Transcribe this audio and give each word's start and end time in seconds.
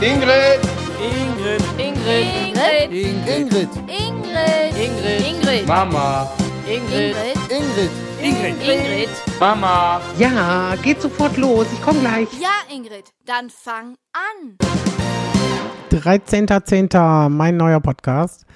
Ingrid. 0.00 0.60
Ingrid. 1.02 1.60
Ingrid. 1.76 2.92
Ingrid. 2.92 3.18
Ingrid. 3.26 3.68
Ingrid. 4.78 5.26
Ingrid. 5.26 5.66
Mama. 5.66 6.30
Ingrid. 6.68 7.16
Ingrid. 7.50 7.90
Ingrid. 8.22 8.54
Ingrid. 8.62 9.08
Mama. 9.40 10.00
Ja, 10.16 10.76
geht 10.84 11.02
sofort 11.02 11.36
los. 11.36 11.66
Ich 11.72 11.82
komme 11.82 11.98
gleich. 11.98 12.28
Ja, 12.40 12.72
Ingrid, 12.72 13.06
dann 13.26 13.50
fang 13.50 13.96
an. 14.12 14.56
13.10. 15.90 17.28
mein 17.28 17.56
neuer 17.56 17.80
Podcast. 17.80 18.46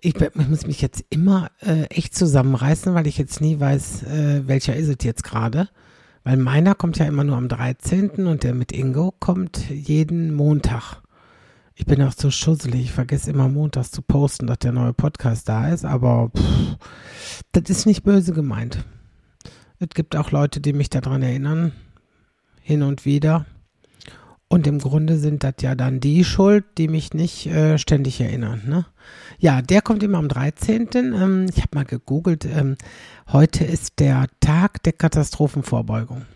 Ich, 0.00 0.16
ich 0.16 0.48
muss 0.48 0.66
mich 0.66 0.82
jetzt 0.82 1.04
immer 1.08 1.52
äh, 1.60 1.84
echt 1.84 2.16
zusammenreißen, 2.16 2.94
weil 2.96 3.06
ich 3.06 3.16
jetzt 3.16 3.40
nie 3.40 3.60
weiß, 3.60 4.02
äh, 4.02 4.48
welcher 4.48 4.74
ist 4.74 4.88
es 4.88 4.96
jetzt 5.02 5.22
gerade. 5.22 5.68
Weil 6.24 6.36
meiner 6.36 6.74
kommt 6.74 6.98
ja 6.98 7.06
immer 7.06 7.24
nur 7.24 7.36
am 7.36 7.48
13. 7.48 8.26
und 8.26 8.42
der 8.42 8.54
mit 8.54 8.72
Ingo 8.72 9.14
kommt 9.18 9.70
jeden 9.70 10.34
Montag. 10.34 11.00
Ich 11.74 11.86
bin 11.86 12.02
auch 12.02 12.12
so 12.12 12.30
schusselig, 12.30 12.82
ich 12.82 12.92
vergesse 12.92 13.30
immer 13.30 13.48
montags 13.48 13.90
zu 13.90 14.02
posten, 14.02 14.46
dass 14.46 14.58
der 14.58 14.72
neue 14.72 14.92
Podcast 14.92 15.48
da 15.48 15.70
ist, 15.70 15.86
aber 15.86 16.30
pff, 16.36 16.76
das 17.52 17.70
ist 17.70 17.86
nicht 17.86 18.02
böse 18.02 18.34
gemeint. 18.34 18.84
Es 19.78 19.88
gibt 19.94 20.14
auch 20.14 20.30
Leute, 20.30 20.60
die 20.60 20.74
mich 20.74 20.90
daran 20.90 21.22
erinnern, 21.22 21.72
hin 22.60 22.82
und 22.82 23.06
wieder. 23.06 23.46
Und 24.52 24.66
im 24.66 24.80
Grunde 24.80 25.16
sind 25.16 25.44
das 25.44 25.54
ja 25.60 25.76
dann 25.76 26.00
die 26.00 26.24
schuld, 26.24 26.64
die 26.76 26.88
mich 26.88 27.14
nicht 27.14 27.46
äh, 27.46 27.78
ständig 27.78 28.20
erinnern. 28.20 28.62
Ne? 28.66 28.84
Ja, 29.38 29.62
der 29.62 29.80
kommt 29.80 30.02
immer 30.02 30.18
am 30.18 30.26
13. 30.26 30.88
Ähm, 30.92 31.46
ich 31.48 31.58
habe 31.58 31.68
mal 31.76 31.84
gegoogelt. 31.84 32.44
Ähm, 32.46 32.74
heute 33.32 33.64
ist 33.64 34.00
der 34.00 34.26
Tag 34.40 34.82
der 34.82 34.92
Katastrophenvorbeugung. 34.92 36.26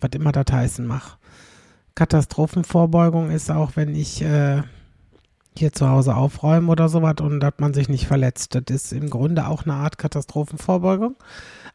Was 0.00 0.10
immer 0.14 0.32
das 0.32 0.46
heißen 0.50 0.84
mag. 0.84 1.16
Katastrophenvorbeugung 1.94 3.30
ist 3.30 3.52
auch, 3.52 3.76
wenn 3.76 3.94
ich 3.94 4.20
äh, 4.20 4.62
hier 5.56 5.72
zu 5.72 5.88
Hause 5.88 6.16
aufräume 6.16 6.72
oder 6.72 6.88
sowas 6.88 7.16
und 7.20 7.38
dass 7.38 7.54
man 7.58 7.72
sich 7.72 7.88
nicht 7.88 8.08
verletzt. 8.08 8.56
Das 8.56 8.64
ist 8.68 8.92
im 8.92 9.10
Grunde 9.10 9.46
auch 9.46 9.62
eine 9.62 9.74
Art 9.74 9.96
Katastrophenvorbeugung. 9.96 11.14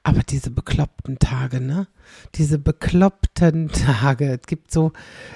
Aber 0.06 0.22
diese 0.22 0.52
bekloppten 0.52 1.18
Tage, 1.18 1.60
ne? 1.60 1.88
Diese 2.36 2.60
bekloppten 2.60 3.70
Tage. 3.72 4.40
Es 4.40 4.46
gibt 4.46 4.70
so, 4.72 4.94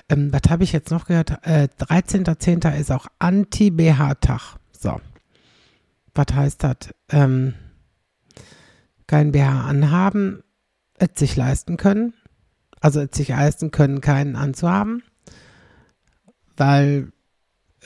ähm, 0.09 0.31
was 0.31 0.44
habe 0.48 0.64
ich 0.64 0.73
jetzt 0.73 0.92
noch 0.92 1.06
gehört? 1.06 1.31
Äh, 1.42 1.70
13.10. 1.80 2.78
ist 2.78 2.92
auch 2.92 3.08
Anti-BH-Tag. 3.17 4.58
So. 4.72 5.02
Was 6.14 6.28
heißt 6.31 6.64
das? 6.64 6.78
Ähm, 7.09 7.56
kein 9.08 9.31
BH 9.31 9.66
anhaben, 9.66 10.44
es 11.00 11.09
sich 11.16 11.36
leisten 11.36 11.75
können. 11.75 12.14
Also 12.80 13.02
es 13.02 13.17
sich 13.17 13.30
leisten 13.30 13.72
können, 13.72 14.02
keinen 14.02 14.36
anzuhaben. 14.36 15.02
Weil 16.58 17.12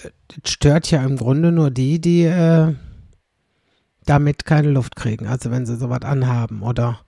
äh, 0.03 0.09
es 0.43 0.51
stört 0.51 0.91
ja 0.91 1.01
im 1.05 1.15
Grunde 1.15 1.53
nur 1.53 1.71
die, 1.71 2.01
die 2.01 2.23
äh, 2.23 2.75
damit 4.05 4.45
keine 4.45 4.69
Luft 4.69 4.95
kriegen. 4.95 5.27
Also 5.27 5.51
wenn 5.51 5.65
sie 5.65 5.77
sowas 5.77 6.01
anhaben 6.01 6.61
oder 6.61 6.99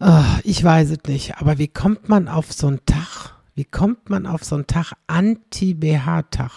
Ah, 0.00 0.38
ich 0.42 0.62
weiß 0.62 0.90
es 0.90 0.98
nicht. 1.06 1.38
Aber 1.38 1.58
wie 1.58 1.68
kommt 1.68 2.08
man 2.08 2.28
auf 2.28 2.52
so 2.52 2.66
einen 2.66 2.84
Tag? 2.84 3.34
Wie 3.54 3.64
kommt 3.64 4.10
man 4.10 4.26
auf 4.26 4.44
so 4.44 4.56
einen 4.56 4.66
Tag 4.66 4.92
Anti-BH-Tag? 5.06 6.50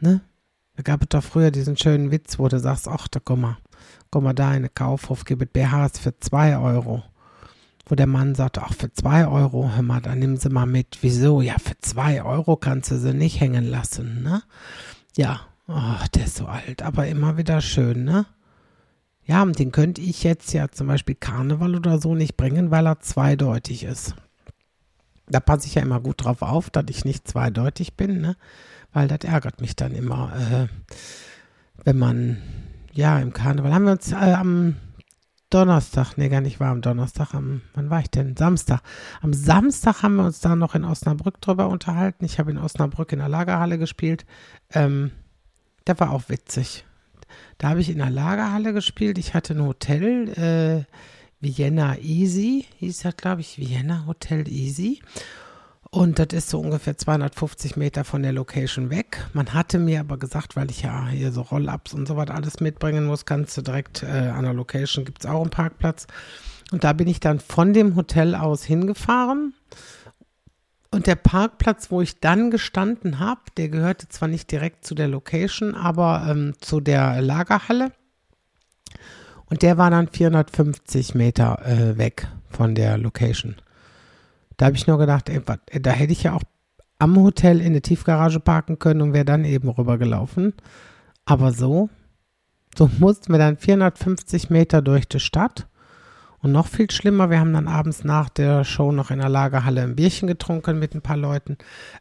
Ne? 0.00 0.20
Da 0.76 0.82
gab 0.82 1.02
es 1.02 1.08
doch 1.10 1.22
früher 1.22 1.50
diesen 1.50 1.76
schönen 1.76 2.10
Witz, 2.10 2.38
wo 2.38 2.48
du 2.48 2.58
sagst, 2.58 2.88
ach, 2.88 3.06
da 3.08 3.20
komm 3.22 3.42
mal, 3.42 3.56
komm 4.10 4.24
mal 4.24 4.32
da 4.32 4.52
in 4.54 4.62
den 4.62 4.74
Kaufhof, 4.74 5.24
gib 5.24 5.42
es 5.42 5.48
BHs 5.52 6.00
für 6.00 6.18
zwei 6.18 6.56
Euro. 6.58 7.04
Wo 7.86 7.94
der 7.94 8.06
Mann 8.06 8.34
sagt, 8.34 8.58
ach, 8.58 8.74
für 8.74 8.92
zwei 8.92 9.26
Euro, 9.26 9.70
hör 9.74 9.82
mal, 9.82 10.00
dann 10.00 10.18
nimm 10.18 10.36
sie 10.36 10.48
mal 10.48 10.66
mit. 10.66 10.98
Wieso? 11.02 11.40
Ja, 11.40 11.56
für 11.58 11.78
zwei 11.80 12.22
Euro 12.22 12.56
kannst 12.56 12.90
du 12.90 12.98
sie 12.98 13.14
nicht 13.14 13.40
hängen 13.40 13.64
lassen, 13.64 14.22
ne? 14.22 14.42
Ja, 15.16 15.40
oh, 15.72 16.04
der 16.14 16.24
ist 16.24 16.36
so 16.36 16.46
alt, 16.46 16.82
aber 16.82 17.06
immer 17.06 17.36
wieder 17.36 17.60
schön, 17.60 18.04
ne? 18.04 18.26
Ja, 19.24 19.42
und 19.42 19.58
den 19.58 19.72
könnte 19.72 20.00
ich 20.00 20.24
jetzt 20.24 20.52
ja 20.52 20.68
zum 20.68 20.88
Beispiel 20.88 21.14
Karneval 21.14 21.76
oder 21.76 21.98
so 21.98 22.14
nicht 22.14 22.36
bringen, 22.36 22.70
weil 22.70 22.86
er 22.86 23.00
zweideutig 23.00 23.84
ist. 23.84 24.16
Da 25.28 25.40
passe 25.40 25.66
ich 25.66 25.76
ja 25.76 25.82
immer 25.82 26.00
gut 26.00 26.24
drauf 26.24 26.42
auf, 26.42 26.70
dass 26.70 26.84
ich 26.88 27.04
nicht 27.04 27.28
zweideutig 27.28 27.94
bin, 27.94 28.20
ne? 28.20 28.36
Weil 28.92 29.08
das 29.08 29.20
ärgert 29.20 29.60
mich 29.60 29.76
dann 29.76 29.92
immer, 29.92 30.32
äh, 30.36 30.66
wenn 31.84 31.98
man, 31.98 32.42
ja, 32.92 33.18
im 33.20 33.32
Karneval 33.32 33.72
haben 33.72 33.84
wir 33.84 33.92
uns 33.92 34.12
äh, 34.12 34.16
am 34.16 34.76
Donnerstag, 35.48 36.16
nee, 36.16 36.28
gar 36.28 36.40
nicht 36.40 36.60
war 36.60 36.70
am 36.70 36.80
Donnerstag, 36.80 37.34
am, 37.34 37.62
wann 37.74 37.90
war 37.90 38.00
ich 38.00 38.10
denn? 38.10 38.36
Samstag. 38.36 38.80
Am 39.20 39.32
Samstag 39.32 40.02
haben 40.02 40.16
wir 40.16 40.24
uns 40.24 40.40
da 40.40 40.56
noch 40.56 40.74
in 40.74 40.84
Osnabrück 40.84 41.40
drüber 41.40 41.68
unterhalten. 41.68 42.24
Ich 42.24 42.38
habe 42.38 42.50
in 42.50 42.58
Osnabrück 42.58 43.12
in 43.12 43.18
der 43.18 43.28
Lagerhalle 43.28 43.78
gespielt. 43.78 44.24
Ähm, 44.72 45.12
der 45.86 45.98
war 46.00 46.12
auch 46.12 46.28
witzig. 46.28 46.84
Da 47.58 47.70
habe 47.70 47.80
ich 47.80 47.90
in 47.90 47.98
der 47.98 48.10
Lagerhalle 48.10 48.72
gespielt. 48.72 49.18
Ich 49.18 49.34
hatte 49.34 49.54
ein 49.54 49.64
Hotel, 49.64 50.28
äh, 50.30 50.84
Vienna 51.40 51.98
Easy, 51.98 52.66
hieß 52.78 53.00
das, 53.00 53.16
glaube 53.16 53.40
ich, 53.40 53.58
Vienna 53.58 54.06
Hotel 54.06 54.48
Easy. 54.48 55.00
Und 55.90 56.18
das 56.18 56.28
ist 56.32 56.48
so 56.48 56.58
ungefähr 56.58 56.96
250 56.96 57.76
Meter 57.76 58.04
von 58.04 58.22
der 58.22 58.32
Location 58.32 58.88
weg. 58.88 59.26
Man 59.34 59.52
hatte 59.52 59.78
mir 59.78 60.00
aber 60.00 60.16
gesagt, 60.16 60.56
weil 60.56 60.70
ich 60.70 60.82
ja 60.82 61.08
hier 61.08 61.32
so 61.32 61.42
Roll-Ups 61.42 61.92
und 61.92 62.08
so 62.08 62.16
was 62.16 62.30
alles 62.30 62.60
mitbringen 62.60 63.04
muss, 63.04 63.26
kannst 63.26 63.56
du 63.58 63.62
direkt 63.62 64.02
äh, 64.02 64.06
an 64.06 64.44
der 64.44 64.54
Location 64.54 65.04
gibt 65.04 65.22
es 65.24 65.30
auch 65.30 65.42
einen 65.42 65.50
Parkplatz. 65.50 66.06
Und 66.70 66.84
da 66.84 66.94
bin 66.94 67.08
ich 67.08 67.20
dann 67.20 67.40
von 67.40 67.74
dem 67.74 67.94
Hotel 67.94 68.34
aus 68.34 68.64
hingefahren. 68.64 69.52
Und 70.92 71.06
der 71.06 71.14
Parkplatz, 71.14 71.90
wo 71.90 72.02
ich 72.02 72.20
dann 72.20 72.50
gestanden 72.50 73.18
habe, 73.18 73.40
der 73.56 73.70
gehörte 73.70 74.08
zwar 74.08 74.28
nicht 74.28 74.52
direkt 74.52 74.84
zu 74.84 74.94
der 74.94 75.08
Location, 75.08 75.74
aber 75.74 76.26
ähm, 76.28 76.52
zu 76.60 76.80
der 76.80 77.22
Lagerhalle. 77.22 77.92
Und 79.46 79.62
der 79.62 79.78
war 79.78 79.90
dann 79.90 80.08
450 80.08 81.14
Meter 81.14 81.64
äh, 81.64 81.96
weg 81.96 82.28
von 82.50 82.74
der 82.74 82.98
Location. 82.98 83.56
Da 84.58 84.66
habe 84.66 84.76
ich 84.76 84.86
nur 84.86 84.98
gedacht, 84.98 85.30
ey, 85.30 85.40
wat, 85.46 85.60
da 85.72 85.90
hätte 85.90 86.12
ich 86.12 86.24
ja 86.24 86.34
auch 86.34 86.42
am 86.98 87.16
Hotel 87.16 87.62
in 87.62 87.72
der 87.72 87.82
Tiefgarage 87.82 88.38
parken 88.38 88.78
können 88.78 89.00
und 89.00 89.12
wäre 89.14 89.24
dann 89.24 89.46
eben 89.46 89.70
rübergelaufen. 89.70 90.52
Aber 91.24 91.52
so, 91.52 91.88
so 92.76 92.90
mussten 92.98 93.32
wir 93.32 93.38
dann 93.38 93.56
450 93.56 94.50
Meter 94.50 94.82
durch 94.82 95.08
die 95.08 95.20
Stadt. 95.20 95.66
Und 96.42 96.50
noch 96.50 96.66
viel 96.66 96.90
schlimmer, 96.90 97.30
wir 97.30 97.38
haben 97.38 97.52
dann 97.52 97.68
abends 97.68 98.02
nach 98.02 98.28
der 98.28 98.64
Show 98.64 98.90
noch 98.90 99.12
in 99.12 99.20
der 99.20 99.28
Lagerhalle 99.28 99.82
ein 99.82 99.94
Bierchen 99.94 100.26
getrunken 100.26 100.76
mit 100.76 100.92
ein 100.92 101.00
paar 101.00 101.16
Leuten, 101.16 101.56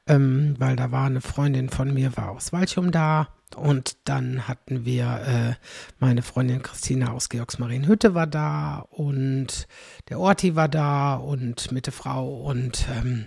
ähm, 0.07 0.55
weil 0.57 0.75
da 0.75 0.91
war 0.91 1.05
eine 1.05 1.21
Freundin 1.21 1.69
von 1.69 1.93
mir, 1.93 2.17
war 2.17 2.31
aus 2.31 2.51
Walchum 2.51 2.91
da. 2.91 3.27
Und 3.55 3.97
dann 4.05 4.47
hatten 4.47 4.83
wir, 4.83 5.21
äh, 5.27 5.53
meine 5.99 6.23
Freundin 6.23 6.63
Christina 6.63 7.11
aus 7.11 7.29
Georgsmarienhütte 7.29 8.15
war 8.15 8.25
da 8.25 8.79
und 8.89 9.67
der 10.09 10.19
Orti 10.19 10.55
war 10.55 10.69
da 10.69 11.15
und 11.15 11.71
mit 11.71 11.85
der 11.85 11.93
Frau 11.93 12.41
und 12.41 12.87
ähm, 12.97 13.25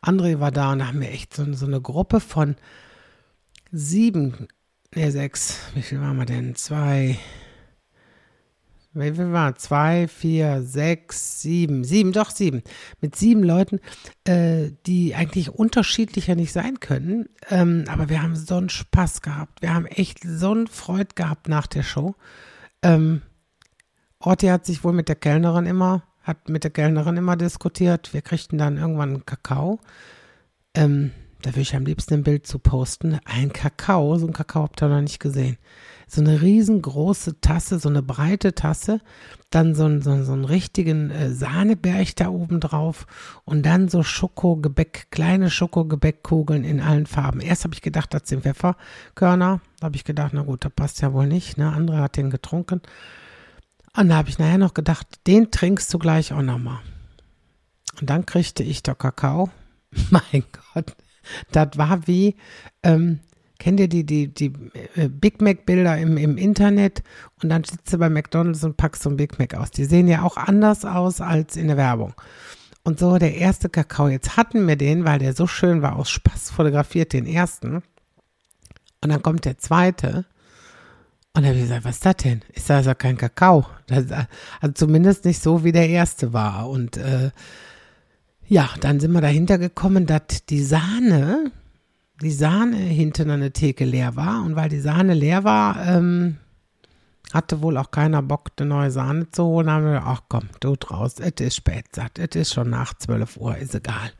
André 0.00 0.40
war 0.40 0.52
da 0.52 0.72
und 0.72 0.78
da 0.78 0.86
haben 0.86 1.00
wir 1.00 1.10
echt 1.10 1.34
so, 1.34 1.52
so 1.52 1.66
eine 1.66 1.80
Gruppe 1.80 2.20
von 2.20 2.56
sieben, 3.72 4.48
ne 4.94 5.10
sechs, 5.10 5.58
wie 5.74 5.82
viel 5.82 6.00
waren 6.00 6.16
wir 6.16 6.26
denn? 6.26 6.54
Zwei, 6.54 7.18
wie 8.94 9.12
viel 9.12 9.32
waren? 9.32 9.56
Zwei, 9.56 10.06
vier, 10.08 10.62
sechs, 10.62 11.40
sieben, 11.40 11.84
sieben, 11.84 12.12
doch 12.12 12.30
sieben. 12.30 12.62
Mit 13.00 13.16
sieben 13.16 13.42
Leuten, 13.42 13.80
äh, 14.24 14.70
die 14.86 15.14
eigentlich 15.14 15.50
unterschiedlicher 15.50 16.36
nicht 16.36 16.52
sein 16.52 16.80
können. 16.80 17.28
Ähm, 17.50 17.84
aber 17.88 18.08
wir 18.08 18.22
haben 18.22 18.36
so 18.36 18.56
einen 18.56 18.68
Spaß 18.68 19.22
gehabt. 19.22 19.62
Wir 19.62 19.74
haben 19.74 19.86
echt 19.86 20.20
so 20.24 20.52
einen 20.52 20.68
Freude 20.68 21.14
gehabt 21.14 21.48
nach 21.48 21.66
der 21.66 21.82
Show. 21.82 22.14
Ähm, 22.82 23.22
Orti 24.20 24.46
hat 24.46 24.64
sich 24.64 24.84
wohl 24.84 24.92
mit 24.92 25.08
der 25.08 25.16
Kellnerin 25.16 25.66
immer, 25.66 26.04
hat 26.22 26.48
mit 26.48 26.64
der 26.64 26.70
Kellnerin 26.70 27.16
immer 27.16 27.36
diskutiert. 27.36 28.14
Wir 28.14 28.22
kriegten 28.22 28.58
dann 28.58 28.76
irgendwann 28.76 29.10
einen 29.10 29.26
Kakao. 29.26 29.80
Ähm, 30.74 31.10
da 31.44 31.50
würde 31.50 31.60
ich 31.60 31.76
am 31.76 31.84
liebsten 31.84 32.14
ein 32.14 32.22
Bild 32.22 32.46
zu 32.46 32.58
posten. 32.58 33.18
Ein 33.24 33.52
Kakao, 33.52 34.16
so 34.16 34.26
ein 34.26 34.32
Kakao 34.32 34.62
habt 34.64 34.82
ihr 34.82 34.88
noch 34.88 35.00
nicht 35.00 35.20
gesehen 35.20 35.58
so 36.06 36.20
eine 36.20 36.40
riesengroße 36.40 37.40
Tasse, 37.40 37.78
so 37.78 37.88
eine 37.88 38.02
breite 38.02 38.54
Tasse, 38.54 39.00
dann 39.50 39.74
so, 39.74 39.84
ein, 39.84 40.02
so, 40.02 40.22
so 40.22 40.32
einen 40.32 40.44
richtigen 40.44 41.10
äh, 41.10 41.30
Sahneberg 41.30 42.14
da 42.16 42.28
oben 42.28 42.60
drauf 42.60 43.06
und 43.44 43.64
dann 43.64 43.88
so 43.88 44.02
Schokogebäck, 44.02 45.08
kleine 45.10 45.50
Schokogebäckkugeln 45.50 46.64
in 46.64 46.80
allen 46.80 47.06
Farben. 47.06 47.40
Erst 47.40 47.64
habe 47.64 47.74
ich 47.74 47.82
gedacht, 47.82 48.12
das 48.14 48.22
sind 48.26 48.42
Pfefferkörner. 48.42 49.60
Da 49.80 49.84
habe 49.84 49.96
ich 49.96 50.04
gedacht, 50.04 50.32
na 50.34 50.42
gut, 50.42 50.64
das 50.64 50.72
passt 50.74 51.00
ja 51.02 51.12
wohl 51.12 51.26
nicht. 51.26 51.56
Ne? 51.56 51.72
Andere 51.72 51.98
hat 51.98 52.16
den 52.16 52.30
getrunken. 52.30 52.80
Und 53.96 54.08
da 54.08 54.16
habe 54.16 54.28
ich 54.28 54.38
nachher 54.38 54.58
noch 54.58 54.74
gedacht, 54.74 55.06
den 55.26 55.50
trinkst 55.50 55.92
du 55.94 55.98
gleich 55.98 56.32
auch 56.32 56.42
nochmal. 56.42 56.80
Und 58.00 58.10
dann 58.10 58.26
kriegte 58.26 58.62
ich 58.62 58.82
der 58.82 58.96
Kakao. 58.96 59.50
mein 60.10 60.42
Gott, 60.74 60.96
das 61.52 61.76
war 61.76 62.06
wie, 62.06 62.36
ähm, 62.82 63.20
Kennt 63.58 63.78
ihr 63.80 63.88
die, 63.88 64.04
die, 64.04 64.28
die 64.28 64.52
äh, 64.96 65.08
Big 65.08 65.40
Mac-Bilder 65.40 65.96
im, 65.96 66.16
im 66.16 66.36
Internet 66.36 67.02
und 67.42 67.48
dann 67.48 67.62
sitzt 67.64 67.92
du 67.92 67.98
bei 67.98 68.10
McDonalds 68.10 68.64
und 68.64 68.76
packst 68.76 69.02
so 69.02 69.10
ein 69.10 69.16
Big 69.16 69.38
Mac 69.38 69.54
aus. 69.54 69.70
Die 69.70 69.84
sehen 69.84 70.08
ja 70.08 70.22
auch 70.22 70.36
anders 70.36 70.84
aus 70.84 71.20
als 71.20 71.56
in 71.56 71.68
der 71.68 71.76
Werbung. 71.76 72.14
Und 72.82 72.98
so 72.98 73.16
der 73.16 73.36
erste 73.36 73.70
Kakao. 73.70 74.08
Jetzt 74.08 74.36
hatten 74.36 74.66
wir 74.68 74.76
den, 74.76 75.04
weil 75.04 75.18
der 75.18 75.34
so 75.34 75.46
schön 75.46 75.80
war, 75.82 75.96
aus 75.96 76.10
Spaß 76.10 76.50
fotografiert, 76.50 77.12
den 77.12 77.26
ersten. 77.26 77.76
Und 77.76 79.10
dann 79.10 79.22
kommt 79.22 79.44
der 79.44 79.56
zweite. 79.56 80.26
Und 81.32 81.42
dann 81.42 81.46
habe 81.46 81.56
ich 81.56 81.62
gesagt, 81.62 81.84
was 81.84 81.94
ist 81.94 82.06
das 82.06 82.16
denn? 82.16 82.42
Ist 82.52 82.68
das 82.68 82.86
ja 82.86 82.94
kein 82.94 83.16
Kakao. 83.16 83.64
Das, 83.86 84.04
also 84.60 84.74
zumindest 84.74 85.24
nicht 85.24 85.42
so, 85.42 85.64
wie 85.64 85.72
der 85.72 85.88
erste 85.88 86.32
war. 86.32 86.68
Und 86.68 86.96
äh, 86.96 87.30
ja, 88.46 88.68
dann 88.80 89.00
sind 89.00 89.12
wir 89.12 89.20
dahinter 89.20 89.58
gekommen, 89.58 90.06
dass 90.06 90.44
die 90.48 90.62
Sahne, 90.62 91.50
die 92.20 92.30
Sahne 92.30 92.76
hinten 92.76 93.30
an 93.30 93.40
der 93.40 93.52
Theke 93.52 93.84
leer 93.84 94.16
war. 94.16 94.44
Und 94.44 94.56
weil 94.56 94.68
die 94.68 94.80
Sahne 94.80 95.14
leer 95.14 95.44
war, 95.44 95.86
ähm, 95.86 96.36
hatte 97.32 97.62
wohl 97.62 97.76
auch 97.78 97.90
keiner 97.90 98.22
Bock, 98.22 98.50
eine 98.58 98.68
neue 98.68 98.90
Sahne 98.90 99.30
zu 99.30 99.44
holen. 99.44 99.70
Haben 99.70 99.84
wir, 99.84 100.02
ach 100.04 100.22
komm, 100.28 100.48
du 100.60 100.76
draus, 100.76 101.18
es 101.18 101.40
ist 101.40 101.56
spät, 101.56 101.86
sagt, 101.92 102.18
es 102.18 102.36
ist 102.36 102.54
schon 102.54 102.70
nach 102.70 102.94
12 102.94 103.36
Uhr, 103.38 103.56
ist 103.56 103.74
egal. 103.74 104.12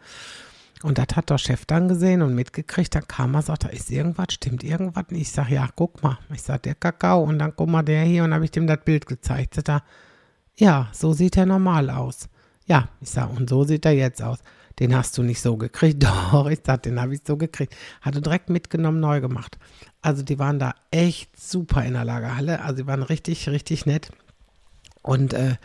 Und 0.83 0.99
das 0.99 1.17
hat 1.17 1.31
der 1.31 1.39
Chef 1.39 1.65
dann 1.65 1.89
gesehen 1.89 2.21
und 2.21 2.35
mitgekriegt. 2.35 2.95
Dann 2.95 3.09
kam 3.09 3.35
er, 3.35 3.41
sagt, 3.41 3.65
da 3.65 3.69
ist 3.69 3.91
irgendwas, 3.91 4.35
stimmt 4.35 4.63
irgendwas. 4.63 5.05
Und 5.09 5.17
ich 5.17 5.33
sag, 5.33 5.49
ja, 5.49 5.67
guck 5.75 6.03
mal. 6.03 6.19
Ich 6.35 6.43
sag, 6.43 6.63
der 6.65 6.75
Kakao. 6.75 7.23
Und 7.23 7.39
dann 7.39 7.55
guck 7.57 7.71
mal, 7.71 7.83
der 7.83 8.03
hier. 8.05 8.23
Und 8.23 8.35
habe 8.35 8.45
ich 8.45 8.51
dem 8.51 8.67
das 8.67 8.85
Bild 8.85 9.07
gezeigt. 9.07 9.55
Sagt 9.55 9.71
er, 9.71 9.83
ja, 10.57 10.89
so 10.93 11.15
sieht 11.15 11.39
er 11.39 11.47
normal 11.47 11.89
aus. 11.89 12.29
Ja, 12.67 12.89
ich 13.01 13.11
sag, 13.11 13.31
und 13.37 13.49
so 13.51 13.65
sieht 13.65 13.85
er 13.85 13.93
jetzt 13.93 14.23
aus. 14.23 14.39
Den 14.79 14.95
hast 14.97 15.17
du 15.17 15.23
nicht 15.23 15.41
so 15.41 15.57
gekriegt. 15.57 16.03
Doch, 16.33 16.47
ich 16.49 16.61
sag, 16.65 16.83
den 16.83 17.01
habe 17.01 17.15
ich 17.15 17.21
so 17.27 17.37
gekriegt. 17.37 17.77
Hatte 18.01 18.21
direkt 18.21 18.51
mitgenommen, 18.51 19.01
neu 19.01 19.21
gemacht. 19.21 19.59
Also 20.03 20.23
die 20.23 20.39
waren 20.39 20.59
da 20.59 20.75
echt 20.91 21.39
super 21.39 21.85
in 21.85 21.95
der 21.95 22.05
Lagerhalle. 22.05 22.63
Also 22.63 22.83
die 22.83 22.87
waren 22.87 23.03
richtig, 23.03 23.49
richtig 23.49 23.87
nett. 23.87 24.11
Und 25.03 25.35
äh, 25.35 25.57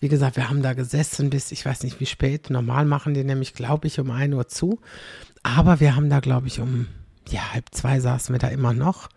wie 0.00 0.08
gesagt, 0.08 0.36
wir 0.36 0.48
haben 0.48 0.62
da 0.62 0.72
gesessen 0.72 1.28
bis, 1.28 1.52
ich 1.52 1.64
weiß 1.64 1.82
nicht 1.82 2.00
wie 2.00 2.06
spät. 2.06 2.48
Normal 2.48 2.86
machen 2.86 3.12
die 3.12 3.22
nämlich, 3.22 3.52
glaube 3.52 3.86
ich, 3.86 4.00
um 4.00 4.10
1 4.10 4.34
Uhr 4.34 4.48
zu. 4.48 4.80
Aber 5.42 5.78
wir 5.80 5.94
haben 5.94 6.08
da, 6.08 6.20
glaube 6.20 6.46
ich, 6.46 6.58
um 6.58 6.88
ja, 7.28 7.52
halb 7.52 7.66
zwei 7.72 8.00
saßen 8.00 8.34
wir 8.34 8.38
da 8.38 8.48
immer 8.48 8.72
noch. 8.72 9.08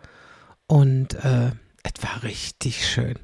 Und 0.66 1.14
äh, 1.24 1.52
es 1.82 2.02
war 2.02 2.22
richtig 2.22 2.86
schön. 2.86 3.16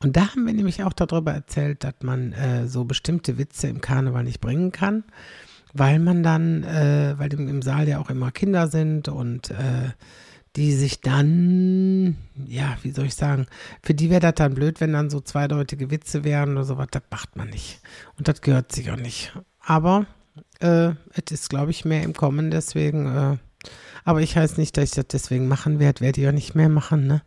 Und 0.00 0.16
da 0.16 0.28
haben 0.28 0.46
wir 0.46 0.52
nämlich 0.52 0.84
auch 0.84 0.92
darüber 0.92 1.32
erzählt, 1.32 1.82
dass 1.82 1.94
man 2.02 2.32
äh, 2.32 2.68
so 2.68 2.84
bestimmte 2.84 3.36
Witze 3.36 3.66
im 3.66 3.80
Karneval 3.80 4.22
nicht 4.24 4.40
bringen 4.40 4.70
kann, 4.70 5.04
weil 5.74 5.98
man 5.98 6.22
dann, 6.22 6.62
äh, 6.62 7.14
weil 7.18 7.32
im, 7.32 7.48
im, 7.48 7.62
Saal 7.62 7.88
ja 7.88 7.98
auch 7.98 8.10
immer 8.10 8.30
Kinder 8.30 8.68
sind 8.68 9.08
und 9.08 9.50
äh, 9.50 9.90
die 10.54 10.72
sich 10.72 11.00
dann, 11.00 12.16
ja, 12.46 12.76
wie 12.82 12.92
soll 12.92 13.06
ich 13.06 13.16
sagen, 13.16 13.46
für 13.82 13.94
die 13.94 14.08
wäre 14.08 14.20
das 14.20 14.34
dann 14.34 14.54
blöd, 14.54 14.80
wenn 14.80 14.92
dann 14.92 15.10
so 15.10 15.20
zweideutige 15.20 15.90
Witze 15.90 16.22
wären 16.24 16.52
oder 16.52 16.64
sowas, 16.64 16.88
das 16.90 17.02
macht 17.10 17.36
man 17.36 17.50
nicht. 17.50 17.80
Und 18.16 18.28
das 18.28 18.40
gehört 18.40 18.72
sich 18.72 18.90
auch 18.90 18.96
nicht. 18.96 19.36
Aber 19.60 20.06
äh, 20.60 20.90
es 21.12 21.32
ist, 21.32 21.50
glaube 21.50 21.72
ich, 21.72 21.84
mehr 21.84 22.04
im 22.04 22.14
Kommen, 22.14 22.50
deswegen, 22.52 23.06
äh, 23.06 23.36
aber 24.04 24.22
ich 24.22 24.36
heiße 24.36 24.58
nicht, 24.60 24.76
dass 24.76 24.84
ich 24.84 24.90
das 24.92 25.08
deswegen 25.08 25.48
machen 25.48 25.80
werde, 25.80 26.00
werde 26.00 26.20
ich 26.20 26.28
auch 26.28 26.32
nicht 26.32 26.54
mehr 26.54 26.68
machen, 26.68 27.06
ne? 27.06 27.22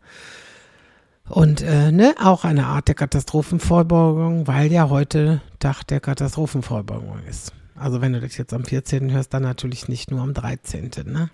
Und 1.32 1.62
äh, 1.62 1.90
ne, 1.90 2.14
auch 2.22 2.44
eine 2.44 2.66
Art 2.66 2.88
der 2.88 2.94
Katastrophenvorbeugung, 2.94 4.46
weil 4.46 4.70
ja 4.70 4.90
heute 4.90 5.40
Tag 5.60 5.82
der 5.84 5.98
Katastrophenvorbeugung 5.98 7.20
ist. 7.26 7.54
Also 7.74 8.02
wenn 8.02 8.12
du 8.12 8.20
das 8.20 8.36
jetzt 8.36 8.52
am 8.52 8.66
14. 8.66 9.10
hörst, 9.10 9.32
dann 9.32 9.42
natürlich 9.42 9.88
nicht 9.88 10.10
nur 10.10 10.20
am 10.20 10.34
13. 10.34 10.90
Ne? 11.06 11.30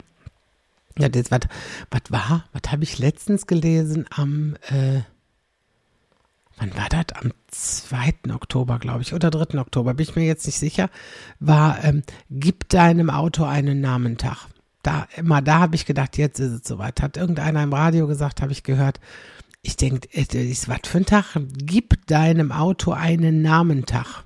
Ja, 0.98 1.08
das, 1.08 1.32
was, 1.32 1.40
war? 2.10 2.44
Was 2.52 2.70
habe 2.70 2.84
ich 2.84 3.00
letztens 3.00 3.48
gelesen 3.48 4.06
am, 4.14 4.54
äh, 4.68 5.00
wann 6.58 6.76
war 6.76 6.88
das? 6.90 7.20
Am 7.20 7.32
2. 7.48 8.32
Oktober, 8.32 8.78
glaube 8.78 9.02
ich, 9.02 9.14
oder 9.14 9.30
3. 9.30 9.58
Oktober, 9.58 9.94
bin 9.94 10.06
ich 10.08 10.14
mir 10.14 10.26
jetzt 10.26 10.46
nicht 10.46 10.60
sicher, 10.60 10.90
war, 11.40 11.82
ähm, 11.82 12.04
gib 12.30 12.68
deinem 12.68 13.10
Auto 13.10 13.42
einen 13.42 13.80
Namentag. 13.80 14.46
Da, 14.84 15.08
immer 15.16 15.42
da 15.42 15.58
habe 15.58 15.74
ich 15.74 15.86
gedacht, 15.86 16.16
jetzt 16.18 16.38
ist 16.38 16.52
es 16.52 16.68
soweit. 16.68 17.02
Hat 17.02 17.16
irgendeiner 17.16 17.64
im 17.64 17.72
Radio 17.72 18.06
gesagt, 18.06 18.42
habe 18.42 18.52
ich 18.52 18.62
gehört. 18.62 19.00
Ich 19.68 19.76
denke, 19.76 20.08
ist 20.18 20.68
was 20.70 20.78
für 20.86 20.96
ein 20.96 21.04
Tag. 21.04 21.36
Gib 21.58 22.06
deinem 22.06 22.52
Auto 22.52 22.92
einen 22.92 23.42
Namentag. 23.42 24.24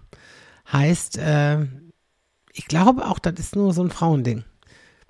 Heißt, 0.70 1.18
äh, 1.18 1.62
ich 2.52 2.68
glaube 2.68 3.08
auch, 3.08 3.18
das 3.18 3.40
ist 3.40 3.56
nur 3.56 3.74
so 3.74 3.82
ein 3.82 3.90
Frauending. 3.90 4.44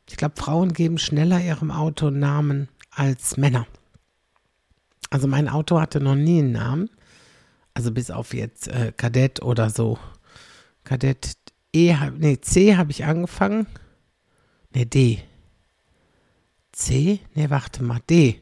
Ich 0.08 0.16
glaube, 0.16 0.40
Frauen 0.40 0.72
geben 0.72 0.96
schneller 0.96 1.38
ihrem 1.38 1.70
Auto 1.70 2.08
Namen 2.08 2.70
als 2.90 3.36
Männer. 3.36 3.66
Also 5.10 5.28
mein 5.28 5.50
Auto 5.50 5.78
hatte 5.78 6.00
noch 6.00 6.14
nie 6.14 6.38
einen 6.38 6.52
Namen. 6.52 6.88
Also 7.74 7.92
bis 7.92 8.10
auf 8.10 8.32
jetzt 8.32 8.68
äh, 8.68 8.90
Kadett 8.96 9.42
oder 9.42 9.68
so. 9.68 9.98
Kadett 10.82 11.36
E, 11.74 11.94
nee, 12.16 12.40
C 12.40 12.78
habe 12.78 12.90
ich 12.90 13.04
angefangen. 13.04 13.66
Nee, 14.72 14.86
D. 14.86 15.22
C? 16.72 17.20
Nee, 17.34 17.50
warte 17.50 17.82
mal, 17.82 18.00
D. 18.08 18.41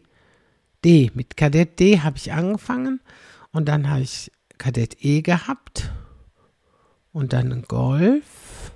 D. 0.85 1.11
Mit 1.15 1.37
Kadett 1.37 1.79
D 1.79 2.01
habe 2.01 2.17
ich 2.17 2.33
angefangen 2.33 3.01
und 3.53 3.69
dann 3.69 3.89
habe 3.91 4.03
ich 4.03 4.31
Kadett 4.59 5.05
E 5.05 5.23
gehabt 5.23 5.91
und 7.13 7.33
dann 7.33 7.53
ein 7.53 7.63
Golf. 7.63 8.73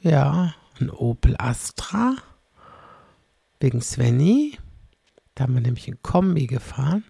Ja, 0.00 0.54
ein 0.80 0.90
Opel 0.90 1.36
Astra 1.38 2.16
wegen 3.60 3.80
Svenny. 3.80 4.58
Da 5.34 5.44
haben 5.44 5.54
wir 5.54 5.60
nämlich 5.60 5.88
ein 5.88 6.02
Kombi 6.02 6.46
gefahren. 6.46 7.04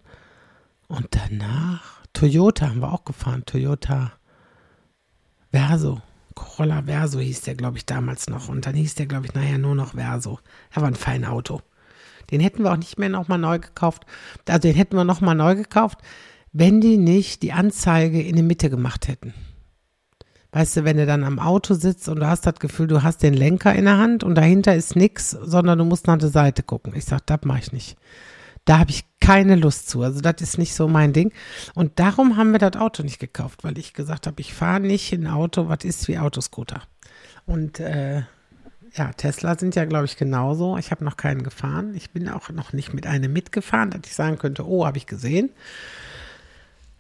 Und 0.89 1.09
danach 1.11 2.03
Toyota 2.13 2.69
haben 2.69 2.81
wir 2.81 2.93
auch 2.93 3.05
gefahren. 3.05 3.45
Toyota 3.47 4.13
Verso. 5.51 6.03
Corolla 6.35 6.83
Verso 6.83 7.19
hieß 7.19 7.43
der, 7.43 7.55
glaube 7.55 7.79
ich, 7.79 7.87
damals 7.87 8.29
noch. 8.29 8.49
Und 8.49 8.67
dann 8.67 8.75
hieß 8.75 8.95
der, 8.97 9.07
glaube 9.07 9.27
ich, 9.27 9.35
nachher 9.35 9.59
nur 9.59 9.75
noch 9.75 9.95
Verso. 9.95 10.39
Er 10.71 10.83
war 10.83 10.89
ein 10.89 10.95
feines 10.95 11.29
Auto. 11.29 11.63
Den 12.33 12.41
hätten 12.41 12.65
wir 12.65 12.73
auch 12.73 12.77
nicht 12.77 12.99
mehr 12.99 13.09
nochmal 13.09 13.39
neu 13.39 13.59
gekauft. 13.59 14.05
Also 14.49 14.61
den 14.61 14.75
hätten 14.75 14.97
wir 14.97 15.05
nochmal 15.05 15.35
neu 15.35 15.55
gekauft, 15.55 15.99
wenn 16.53 16.81
die 16.81 16.97
nicht 16.97 17.43
die 17.43 17.53
Anzeige 17.53 18.21
in 18.21 18.37
die 18.37 18.43
Mitte 18.43 18.71
gemacht 18.71 19.07
hätten. 19.07 19.35
Weißt 20.51 20.77
du, 20.77 20.85
wenn 20.85 20.99
du 20.99 21.07
dann 21.07 21.25
am 21.25 21.39
Auto 21.39 21.73
sitzt 21.75 22.09
und 22.09 22.21
du 22.21 22.27
hast 22.27 22.45
das 22.45 22.57
Gefühl, 22.57 22.87
du 22.87 23.03
hast 23.03 23.23
den 23.23 23.33
Lenker 23.33 23.75
in 23.75 23.87
der 23.87 23.97
Hand 23.97 24.23
und 24.23 24.35
dahinter 24.35 24.75
ist 24.75 24.97
nichts, 24.97 25.31
sondern 25.31 25.79
du 25.79 25.85
musst 25.85 26.07
nach 26.07 26.19
der 26.19 26.29
Seite 26.29 26.63
gucken. 26.63 26.95
Ich 26.95 27.07
sag, 27.07 27.27
das 27.27 27.41
mache 27.45 27.61
ich 27.61 27.73
nicht. 27.73 27.97
Da 28.67 28.79
habe 28.79 28.91
ich 28.91 29.05
keine 29.19 29.57
Lust 29.57 29.89
zu. 29.89 30.03
Also 30.03 30.21
das 30.21 30.41
ist 30.41 30.59
nicht 30.59 30.75
so 30.75 30.89
mein 30.89 31.15
Ding. 31.15 31.33
Und 31.75 31.99
darum 31.99 32.37
haben 32.37 32.53
wir 32.53 32.59
das 32.59 32.77
Auto 32.77 33.03
nicht 33.03 33.19
gekauft, 33.19 33.65
weil 33.65 33.79
ich 33.79 33.95
gesagt 33.95 34.27
habe, 34.27 34.41
ich 34.41 34.53
fahre 34.53 34.81
nicht 34.81 35.13
in 35.13 35.27
Auto, 35.27 35.69
was 35.69 35.85
ist 35.85 36.07
wie 36.09 36.19
Autoscooter. 36.19 36.83
Und 37.47 37.81
äh, 37.81 38.23
ja, 38.95 39.13
Tesla 39.13 39.59
sind 39.59 39.75
ja, 39.75 39.85
glaube 39.87 40.05
ich, 40.05 40.17
genauso. 40.17 40.77
Ich 40.77 40.91
habe 40.91 41.05
noch 41.05 41.17
keinen 41.17 41.43
gefahren. 41.43 41.95
Ich 41.95 42.11
bin 42.11 42.29
auch 42.29 42.51
noch 42.51 42.73
nicht 42.73 42.93
mit 42.93 43.07
einem 43.07 43.33
mitgefahren, 43.33 43.91
dass 43.91 44.03
ich 44.05 44.15
sagen 44.15 44.39
könnte, 44.39 44.67
oh, 44.69 44.85
habe 44.85 44.99
ich 44.99 45.07
gesehen. 45.07 45.51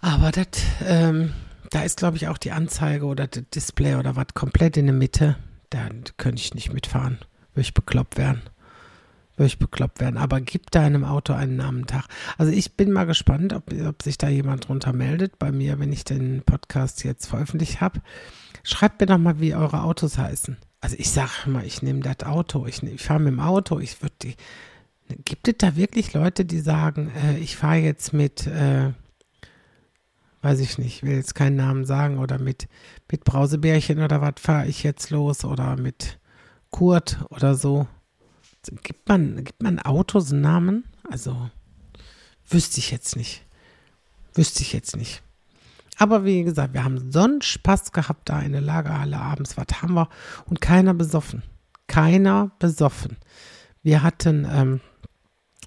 Aber 0.00 0.32
das, 0.32 0.46
ähm, 0.87 1.32
da 1.70 1.82
ist, 1.82 1.99
glaube 1.99 2.16
ich, 2.16 2.28
auch 2.28 2.38
die 2.38 2.52
Anzeige 2.52 3.04
oder 3.04 3.26
das 3.26 3.44
Display 3.54 3.96
oder 3.96 4.16
was 4.16 4.28
komplett 4.34 4.76
in 4.76 4.87
der 4.87 4.94
Mitte. 4.94 5.37
Da 5.70 5.88
könnte 6.16 6.40
ich 6.40 6.54
nicht 6.54 6.72
mitfahren. 6.72 7.18
Würde 7.52 7.61
ich 7.62 7.75
bekloppt 7.75 8.16
werden. 8.16 8.42
Würde 9.37 9.46
ich 9.46 9.58
bekloppt 9.58 10.00
werden. 10.00 10.16
Aber 10.16 10.40
gib 10.40 10.70
deinem 10.70 11.04
Auto 11.04 11.34
einen 11.34 11.56
Namentag. 11.56 12.06
Also 12.38 12.52
ich 12.52 12.75
bin 12.75 12.90
mal 12.90 13.04
gespannt, 13.04 13.52
ob, 13.52 13.70
ob 13.87 14.02
sich 14.02 14.16
da 14.16 14.28
jemand 14.28 14.68
drunter 14.68 14.94
meldet 14.94 15.38
bei 15.38 15.52
mir, 15.52 15.78
wenn 15.78 15.92
ich 15.92 16.04
den 16.04 16.42
Podcast 16.42 17.04
jetzt 17.04 17.26
veröffentlicht 17.26 17.82
habe. 17.82 18.00
Schreibt 18.62 19.00
mir 19.00 19.06
doch 19.06 19.18
mal, 19.18 19.40
wie 19.40 19.54
eure 19.54 19.82
Autos 19.82 20.16
heißen. 20.16 20.56
Also 20.83 20.97
ich 20.99 21.11
sage 21.11 21.49
mal, 21.49 21.65
ich 21.65 21.81
nehme 21.81 22.01
das 22.01 22.27
Auto, 22.27 22.67
ich, 22.67 22.83
ich 22.83 23.03
fahre 23.03 23.21
mit 23.21 23.33
dem 23.33 23.41
Auto, 23.41 23.79
ich 23.79 24.03
würde 24.03 24.17
die. 24.21 24.35
Gibt 25.25 25.47
es 25.47 25.55
da 25.59 25.77
wirklich 25.77 26.12
Leute, 26.12 26.45
die 26.45 26.59
sagen, 26.59 27.12
äh, 27.25 27.39
ich 27.39 27.57
fahre 27.57 27.77
jetzt 27.77 28.12
mit, 28.12 28.49
äh, 28.49 28.93
weiß 30.43 30.59
ich 30.59 30.79
nicht, 30.79 31.05
will 31.05 31.15
jetzt 31.15 31.37
keinen 31.37 31.55
Namen 31.55 31.85
sagen, 31.85 32.19
oder 32.19 32.41
mit, 32.41 32.67
mit 33.11 33.23
Brausebärchen 33.23 34.01
oder 34.01 34.21
was 34.21 34.35
fahre 34.39 34.67
ich 34.67 34.83
jetzt 34.83 35.11
los 35.11 35.45
oder 35.45 35.77
mit 35.77 36.19
Kurt 36.71 37.25
oder 37.31 37.55
so. 37.55 37.87
Gibt 38.83 39.09
man, 39.09 39.45
gibt 39.45 39.62
man 39.62 39.79
Autos 39.79 40.33
einen 40.33 40.41
Namen? 40.41 40.85
Also, 41.09 41.49
wüsste 42.49 42.79
ich 42.79 42.91
jetzt 42.91 43.15
nicht. 43.15 43.45
Wüsste 44.35 44.62
ich 44.62 44.73
jetzt 44.73 44.97
nicht. 44.97 45.23
Aber 46.02 46.25
wie 46.25 46.42
gesagt, 46.42 46.75
wir 46.75 46.82
haben 46.82 47.12
so 47.12 47.21
einen 47.21 47.42
Spaß 47.42 47.92
gehabt 47.92 48.28
da 48.28 48.40
in 48.40 48.50
der 48.50 48.61
Lagerhalle 48.61 49.16
abends. 49.16 49.56
Was 49.56 49.66
haben 49.80 49.94
wir? 49.94 50.09
Und 50.47 50.61
keiner 50.61 50.94
besoffen. 50.94 51.44
Keiner 51.87 52.50
besoffen. 52.59 53.18
Wir 53.85 54.02
hatten, 54.02 54.44
ähm, 54.52 54.80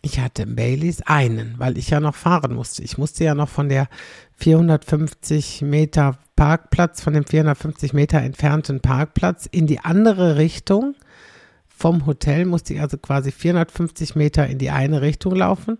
ich 0.01 0.19
hatte 0.19 0.45
Baileys 0.45 1.01
einen, 1.03 1.55
weil 1.57 1.77
ich 1.77 1.89
ja 1.89 2.01
noch 2.01 2.15
fahren 2.15 2.53
musste. 2.53 2.83
Ich 2.83 2.97
musste 2.97 3.23
ja 3.23 3.33
noch 3.33 3.47
von 3.47 3.69
der 3.69 3.87
450 4.33 5.61
Meter 5.61 6.17
Parkplatz, 6.35 6.99
von 6.99 7.13
dem 7.13 7.25
450 7.25 7.93
Meter 7.93 8.19
entfernten 8.19 8.81
Parkplatz 8.81 9.45
in 9.45 9.67
die 9.67 9.79
andere 9.79 10.35
Richtung. 10.35 10.95
Vom 11.77 12.05
Hotel 12.05 12.45
musste 12.45 12.73
ich 12.73 12.81
also 12.81 12.97
quasi 12.97 13.31
450 13.31 14.15
Meter 14.15 14.47
in 14.47 14.59
die 14.59 14.69
eine 14.69 15.01
Richtung 15.01 15.35
laufen, 15.35 15.77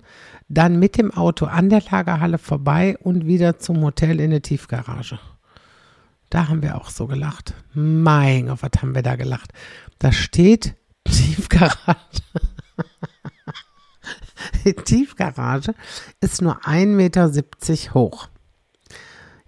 dann 0.49 0.77
mit 0.77 0.97
dem 0.97 1.11
Auto 1.11 1.45
an 1.45 1.69
der 1.69 1.81
Lagerhalle 1.89 2.37
vorbei 2.37 2.97
und 2.97 3.25
wieder 3.25 3.59
zum 3.59 3.81
Hotel 3.81 4.19
in 4.19 4.31
der 4.31 4.41
Tiefgarage. 4.41 5.19
Da 6.29 6.49
haben 6.49 6.61
wir 6.61 6.75
auch 6.75 6.89
so 6.89 7.07
gelacht. 7.07 7.53
Mein 7.73 8.47
Gott, 8.47 8.61
was 8.61 8.81
haben 8.81 8.93
wir 8.93 9.03
da 9.03 9.15
gelacht? 9.15 9.53
Da 9.97 10.11
steht 10.11 10.75
Tiefgarage. 11.05 12.21
Die 14.65 14.73
Tiefgarage 14.73 15.73
ist 16.19 16.41
nur 16.41 16.59
1,70 16.65 16.85
Meter 16.87 17.31
hoch. 17.93 18.27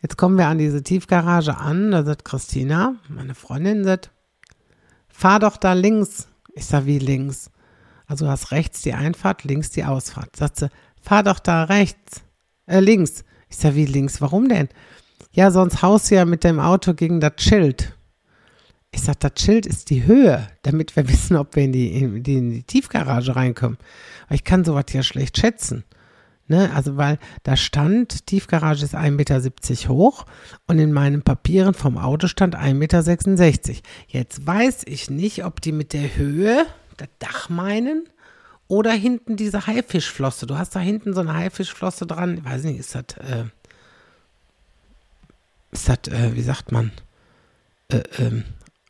Jetzt 0.01 0.17
kommen 0.17 0.37
wir 0.37 0.47
an 0.47 0.59
diese 0.59 0.81
Tiefgarage 0.81 1.57
an. 1.57 1.91
Da 1.91 2.03
sagt 2.05 2.23
Christina, 2.23 2.95
meine 3.09 3.35
Freundin, 3.35 3.83
sagt, 3.83 4.11
fahr 5.09 5.39
doch 5.39 5.57
da 5.57 5.73
links. 5.73 6.29
Ich 6.57 6.65
sag, 6.65 6.87
wie 6.87 6.97
links? 6.97 7.51
Also 8.07 8.25
du 8.25 8.31
hast 8.31 8.51
rechts 8.51 8.81
die 8.81 8.93
Einfahrt, 8.93 9.43
links 9.43 9.69
die 9.69 9.83
Ausfahrt. 9.83 10.35
Sagt 10.35 10.57
sie, 10.57 10.69
fahr 10.99 11.21
doch 11.21 11.39
da 11.39 11.65
rechts, 11.65 12.23
äh, 12.65 12.79
links. 12.79 13.23
Ich 13.47 13.57
sag, 13.57 13.75
wie 13.75 13.85
links? 13.85 14.21
Warum 14.21 14.49
denn? 14.49 14.67
Ja, 15.31 15.51
sonst 15.51 15.83
haust 15.83 16.09
du 16.09 16.15
ja 16.15 16.25
mit 16.25 16.43
dem 16.43 16.59
Auto 16.59 16.95
gegen 16.95 17.19
das 17.19 17.33
Schild. 17.37 17.95
Ich 18.89 19.03
sag, 19.03 19.19
das 19.19 19.33
Schild 19.37 19.67
ist 19.67 19.91
die 19.91 20.05
Höhe, 20.05 20.47
damit 20.63 20.95
wir 20.95 21.07
wissen, 21.09 21.37
ob 21.37 21.55
wir 21.55 21.63
in 21.63 21.73
die, 21.73 21.95
in 21.95 22.23
die, 22.23 22.37
in 22.37 22.49
die 22.49 22.63
Tiefgarage 22.63 23.35
reinkommen. 23.35 23.77
Aber 24.25 24.35
ich 24.35 24.43
kann 24.43 24.65
sowas 24.65 24.85
ja 24.91 25.03
schlecht 25.03 25.37
schätzen. 25.37 25.83
Ne? 26.47 26.71
Also, 26.73 26.95
weil 26.95 27.19
da 27.43 27.57
stand, 27.57 28.25
Tiefgarage 28.25 28.85
ist 28.85 28.95
1,70 28.95 29.11
Meter 29.11 29.89
hoch 29.89 30.25
und 30.65 30.79
in 30.79 30.93
meinen 30.93 31.21
Papieren 31.21 31.73
vom 31.73 31.97
Auto 31.97 32.27
stand 32.27 32.55
1,66 32.55 32.73
Meter. 32.73 33.81
Jetzt 34.07 34.47
weiß 34.47 34.83
ich 34.85 35.09
nicht, 35.09 35.43
ob 35.43 35.61
die 35.61 35.73
mit 35.73 35.93
der 35.93 36.15
Höhe 36.15 36.65
das 36.95 37.09
Dach 37.19 37.49
meinen 37.49 38.07
oder 38.67 38.91
hinten 38.91 39.35
diese 39.35 39.67
Haifischflosse. 39.67 40.47
Du 40.47 40.57
hast 40.57 40.75
da 40.75 40.79
hinten 40.79 41.13
so 41.13 41.21
eine 41.21 41.33
Haifischflosse 41.33 42.05
dran. 42.05 42.37
Ich 42.37 42.45
weiß 42.45 42.63
nicht, 42.63 42.79
ist 42.79 42.95
das, 42.95 43.17
äh, 43.17 43.45
ist 45.71 45.89
das, 45.89 46.13
äh, 46.13 46.35
wie 46.35 46.41
sagt 46.41 46.71
man? 46.71 46.91
Äh, 47.89 48.03
ähm, 48.19 48.43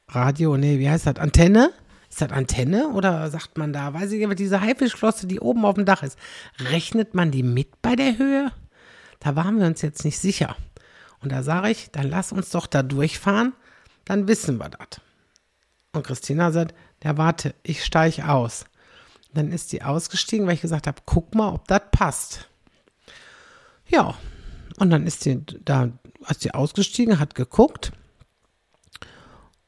Radio, 0.10 0.58
nee, 0.58 0.80
wie 0.80 0.90
heißt 0.90 1.08
das? 1.08 1.18
Antenne? 1.18 1.72
Ist 2.18 2.32
das 2.32 2.36
Antenne 2.36 2.88
oder 2.88 3.30
sagt 3.30 3.60
man 3.60 3.74
da, 3.74 3.94
weiß 3.94 4.12
ich 4.12 4.26
aber, 4.26 4.34
diese 4.34 4.60
Haifischflosse, 4.60 5.28
die 5.28 5.40
oben 5.40 5.66
auf 5.66 5.76
dem 5.76 5.86
Dach 5.86 6.02
ist, 6.02 6.18
rechnet 6.58 7.14
man 7.14 7.30
die 7.30 7.44
mit 7.44 7.80
bei 7.84 7.96
der 7.96 8.18
Höhe? 8.18 8.52
Da 9.20 9.36
waren 9.36 9.60
wir 9.60 9.68
uns 9.68 9.84
jetzt 9.84 10.04
nicht 10.04 10.18
sicher. 10.18 10.56
Und 11.22 11.32
da 11.32 11.44
sage 11.44 11.70
ich, 11.70 11.92
dann 11.92 12.10
lass 12.10 12.32
uns 12.32 12.50
doch 12.50 12.66
da 12.66 12.82
durchfahren, 12.82 13.54
dann 14.04 14.28
wissen 14.28 14.58
wir 14.58 14.70
das. 14.70 15.00
Und 15.94 16.08
Christina 16.08 16.52
sagt, 16.52 16.74
ja 17.04 17.20
warte, 17.20 17.54
ich 17.62 17.86
steige 17.86 18.28
aus. 18.28 18.66
Dann 19.36 19.52
ist 19.52 19.70
sie 19.70 19.84
ausgestiegen, 19.84 20.48
weil 20.48 20.56
ich 20.56 20.62
gesagt 20.62 20.88
habe, 20.88 21.00
guck 21.06 21.36
mal, 21.36 21.54
ob 21.54 21.68
das 21.68 21.84
passt. 21.92 22.50
Ja, 23.86 24.16
und 24.80 24.90
dann 24.90 25.06
ist 25.06 25.24
sie 25.24 25.46
da, 25.64 25.92
ist 26.28 26.42
sie 26.42 26.52
ausgestiegen, 26.52 27.20
hat 27.20 27.36
geguckt. 27.36 27.92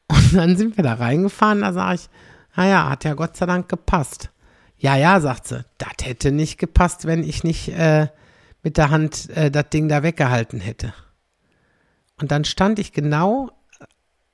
Und 0.07 0.33
dann 0.33 0.57
sind 0.57 0.77
wir 0.77 0.83
da 0.83 0.95
reingefahren, 0.95 1.61
da 1.61 1.73
sage 1.73 1.93
ich, 1.93 2.09
naja, 2.59 2.89
hat 2.89 3.05
ja 3.05 3.13
Gott 3.13 3.37
sei 3.37 3.45
Dank 3.45 3.69
gepasst. 3.69 4.31
Ja, 4.77 4.97
ja, 4.97 5.21
sagt 5.21 5.47
sie, 5.47 5.63
das 5.77 5.93
hätte 6.05 6.33
nicht 6.33 6.57
gepasst, 6.57 7.05
wenn 7.05 7.23
ich 7.23 7.45
nicht 7.45 7.69
äh, 7.69 8.07
mit 8.63 8.75
der 8.75 8.89
Hand 8.89 9.29
äh, 9.29 9.49
das 9.49 9.69
Ding 9.69 9.87
da 9.87 10.03
weggehalten 10.03 10.59
hätte. 10.59 10.93
Und 12.19 12.31
dann 12.31 12.43
stand 12.43 12.77
ich 12.77 12.91
genau, 12.91 13.49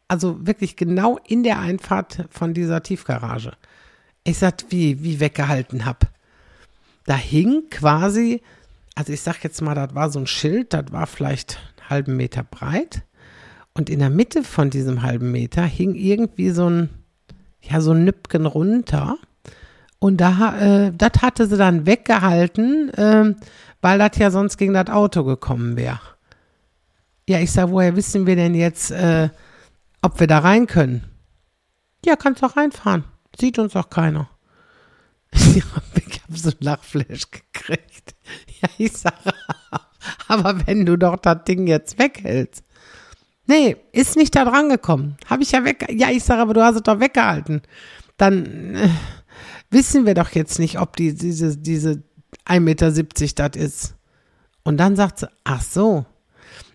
also 0.08 0.48
wirklich 0.48 0.76
genau 0.76 1.20
in 1.28 1.44
der 1.44 1.60
Einfahrt 1.60 2.26
von 2.32 2.56
dieser 2.56 2.82
Tiefgarage. 2.82 3.52
Ich 4.24 4.40
sag, 4.40 4.64
wie, 4.70 5.04
wie 5.04 5.20
weggehalten 5.20 5.86
hab. 5.86 6.08
Da 7.06 7.16
hing 7.16 7.70
quasi, 7.70 8.42
also 8.96 9.14
ich 9.14 9.22
sag 9.22 9.44
jetzt 9.44 9.62
mal, 9.62 9.76
das 9.76 9.94
war 9.94 10.10
so 10.10 10.18
ein 10.18 10.26
Schild, 10.26 10.74
das 10.74 10.92
war 10.92 11.06
vielleicht 11.06 11.60
einen 11.78 11.90
halben 11.92 12.18
Meter 12.18 12.44
breit. 12.44 13.04
Und 13.76 13.88
in 13.92 14.00
der 14.00 14.10
Mitte 14.10 14.44
von 14.44 14.72
diesem 14.72 15.04
halben 15.04 15.32
Meter 15.32 15.64
hing 15.64 15.94
irgendwie 15.94 16.50
so 16.50 16.68
ein, 16.68 17.05
ja, 17.70 17.82
so 17.82 17.94
Nüppchen 17.94 18.46
runter. 18.46 19.18
Und 20.00 20.18
da, 20.18 20.60
äh, 20.60 20.92
das 20.96 21.22
hatte 21.22 21.48
sie 21.48 21.58
dann 21.58 21.86
weggehalten, 21.86 22.90
äh, 22.94 23.36
weil 23.82 24.00
das 24.00 24.18
ja 24.18 24.32
sonst 24.32 24.58
gegen 24.58 24.74
das 24.74 24.90
Auto 24.90 25.24
gekommen 25.24 25.78
wäre. 25.78 26.00
Ja, 27.28 27.40
ich 27.40 27.52
sag, 27.52 27.70
woher 27.70 27.96
wissen 27.96 28.28
wir 28.28 28.36
denn 28.36 28.54
jetzt, 28.54 28.92
äh, 28.92 29.30
ob 30.02 30.20
wir 30.20 30.28
da 30.28 30.40
rein 30.40 30.68
können? 30.68 31.04
Ja, 32.06 32.16
kannst 32.16 32.44
doch 32.44 32.56
reinfahren. 32.56 33.04
Sieht 33.40 33.58
uns 33.58 33.74
doch 33.74 33.90
keiner. 33.90 34.30
ich 35.32 35.64
habe 35.64 36.38
so 36.38 36.50
ein 36.50 36.56
Lachflash 36.60 37.32
gekriegt. 37.32 38.16
Ja, 38.62 38.70
ich 38.78 38.92
sage, 38.92 39.34
aber 40.28 40.68
wenn 40.68 40.86
du 40.86 40.98
doch 40.98 41.18
das 41.18 41.44
Ding 41.46 41.68
jetzt 41.68 41.98
weghältst. 41.98 42.64
Nee, 43.48 43.78
ist 43.92 44.16
nicht 44.16 44.36
da 44.36 44.46
dran 44.46 44.70
gekommen. 44.70 45.18
Habe 45.28 45.44
ich 45.44 45.52
ja 45.52 45.64
weg. 45.64 45.86
Ja, 45.92 46.10
ich 46.10 46.24
sage, 46.24 46.42
aber 46.42 46.54
du 46.54 46.64
hast 46.64 46.76
es 46.76 46.84
doch 46.84 47.00
weggehalten. 47.00 47.62
Dann 48.18 48.76
äh, 48.76 48.90
wissen 49.70 50.06
wir 50.06 50.14
doch 50.16 50.32
jetzt 50.32 50.58
nicht, 50.60 50.80
ob 50.80 50.96
die, 50.96 51.14
diese, 51.14 51.58
diese 51.58 52.04
1,70 52.48 52.60
Meter 52.60 52.92
das 53.50 53.62
ist. 53.62 53.96
Und 54.64 54.78
dann 54.78 54.96
sagt 54.96 55.20
sie, 55.20 55.28
ach 55.44 55.62
so, 55.62 56.06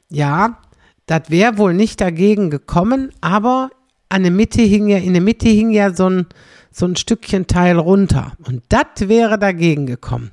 ja, 0.09 0.59
das 1.07 1.23
wäre 1.29 1.59
wohl 1.59 1.75
nicht 1.75 2.01
dagegen 2.01 2.51
gekommen, 2.51 3.13
aber 3.21 3.71
an 4.09 4.23
der 4.23 4.33
Mitte 4.33 4.63
hing 4.63 4.89
ja, 4.89 4.99
in 4.99 5.13
der 5.13 5.23
Mitte 5.23 5.49
hing 5.49 5.71
ja 5.71 5.93
so 5.93 6.09
ein, 6.09 6.27
so 6.71 6.87
ein 6.87 6.97
Stückchen 6.97 7.47
Teil 7.47 7.79
runter. 7.79 8.33
Und 8.47 8.63
das 8.69 9.09
wäre 9.09 9.39
dagegen 9.39 9.87
gekommen. 9.87 10.31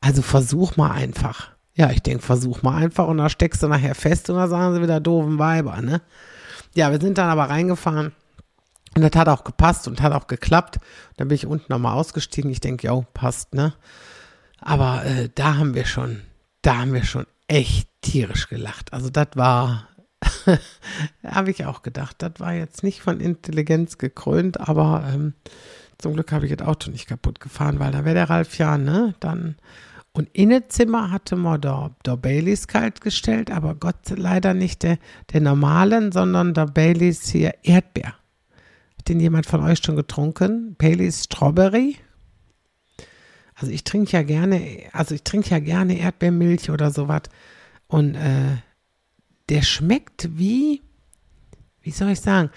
Also 0.00 0.20
versuch 0.20 0.76
mal 0.76 0.90
einfach. 0.90 1.51
Ja, 1.74 1.90
ich 1.90 2.02
denke, 2.02 2.22
versuch 2.22 2.62
mal 2.62 2.76
einfach 2.76 3.06
und 3.06 3.18
da 3.18 3.28
steckst 3.28 3.62
du 3.62 3.68
nachher 3.68 3.94
fest 3.94 4.28
und 4.28 4.36
da 4.36 4.46
sagen 4.48 4.74
sie 4.74 4.82
wieder 4.82 5.00
doofen 5.00 5.38
Weiber, 5.38 5.80
ne? 5.80 6.02
Ja, 6.74 6.90
wir 6.90 7.00
sind 7.00 7.18
dann 7.18 7.28
aber 7.28 7.44
reingefahren 7.50 8.12
und 8.94 9.02
das 9.02 9.18
hat 9.18 9.28
auch 9.28 9.44
gepasst 9.44 9.88
und 9.88 10.02
hat 10.02 10.12
auch 10.12 10.26
geklappt. 10.26 10.78
Dann 11.16 11.28
bin 11.28 11.34
ich 11.34 11.46
unten 11.46 11.72
nochmal 11.72 11.94
ausgestiegen. 11.94 12.50
Ich 12.50 12.60
denke, 12.60 12.86
ja, 12.86 13.00
passt, 13.14 13.54
ne? 13.54 13.74
Aber 14.60 15.04
äh, 15.04 15.28
da 15.34 15.56
haben 15.56 15.74
wir 15.74 15.86
schon, 15.86 16.22
da 16.60 16.78
haben 16.78 16.92
wir 16.92 17.04
schon 17.04 17.26
echt 17.48 17.88
tierisch 18.02 18.48
gelacht. 18.48 18.92
Also 18.92 19.08
das 19.08 19.28
war, 19.34 19.88
habe 21.24 21.50
ich 21.50 21.64
auch 21.64 21.82
gedacht, 21.82 22.16
das 22.18 22.32
war 22.38 22.52
jetzt 22.52 22.82
nicht 22.82 23.00
von 23.00 23.20
Intelligenz 23.20 23.98
gekrönt, 23.98 24.60
aber 24.60 25.04
ähm, 25.12 25.34
zum 25.98 26.14
Glück 26.14 26.32
habe 26.32 26.46
ich 26.46 26.54
das 26.54 26.66
Auto 26.66 26.90
nicht 26.90 27.06
kaputt 27.06 27.40
gefahren, 27.40 27.78
weil 27.78 27.92
da 27.92 28.04
wäre 28.04 28.14
der 28.14 28.30
Ralf 28.30 28.58
ja, 28.58 28.76
ne? 28.76 29.14
Dann 29.20 29.56
und 30.14 30.28
in 30.34 30.50
das 30.50 30.68
Zimmer 30.68 31.10
hatte 31.10 31.36
man 31.36 31.60
da, 31.60 31.96
da 32.02 32.16
Baileys 32.16 32.66
kalt 32.68 33.00
gestellt, 33.00 33.50
aber 33.50 33.74
Gott 33.74 34.10
leider 34.10 34.52
nicht 34.52 34.82
der, 34.82 34.98
der 35.32 35.40
normalen, 35.40 36.12
sondern 36.12 36.52
der 36.52 36.66
Baileys 36.66 37.30
hier 37.30 37.54
Erdbeer. 37.62 38.14
Hat 38.98 39.08
den 39.08 39.20
jemand 39.20 39.46
von 39.46 39.62
euch 39.62 39.78
schon 39.78 39.96
getrunken? 39.96 40.74
Baileys 40.76 41.24
Strawberry? 41.24 41.96
Also 43.54 43.72
ich 43.72 43.84
trinke 43.84 44.12
ja 44.12 44.22
gerne, 44.22 44.82
also 44.92 45.14
ich 45.14 45.22
trinke 45.22 45.48
ja 45.50 45.60
gerne 45.60 45.98
Erdbeermilch 45.98 46.68
oder 46.68 46.90
sowas. 46.90 47.22
Und 47.86 48.14
äh, 48.14 48.58
der 49.48 49.62
schmeckt 49.62 50.28
wie, 50.36 50.82
wie 51.80 51.90
soll 51.90 52.10
ich 52.10 52.20
sagen, 52.20 52.50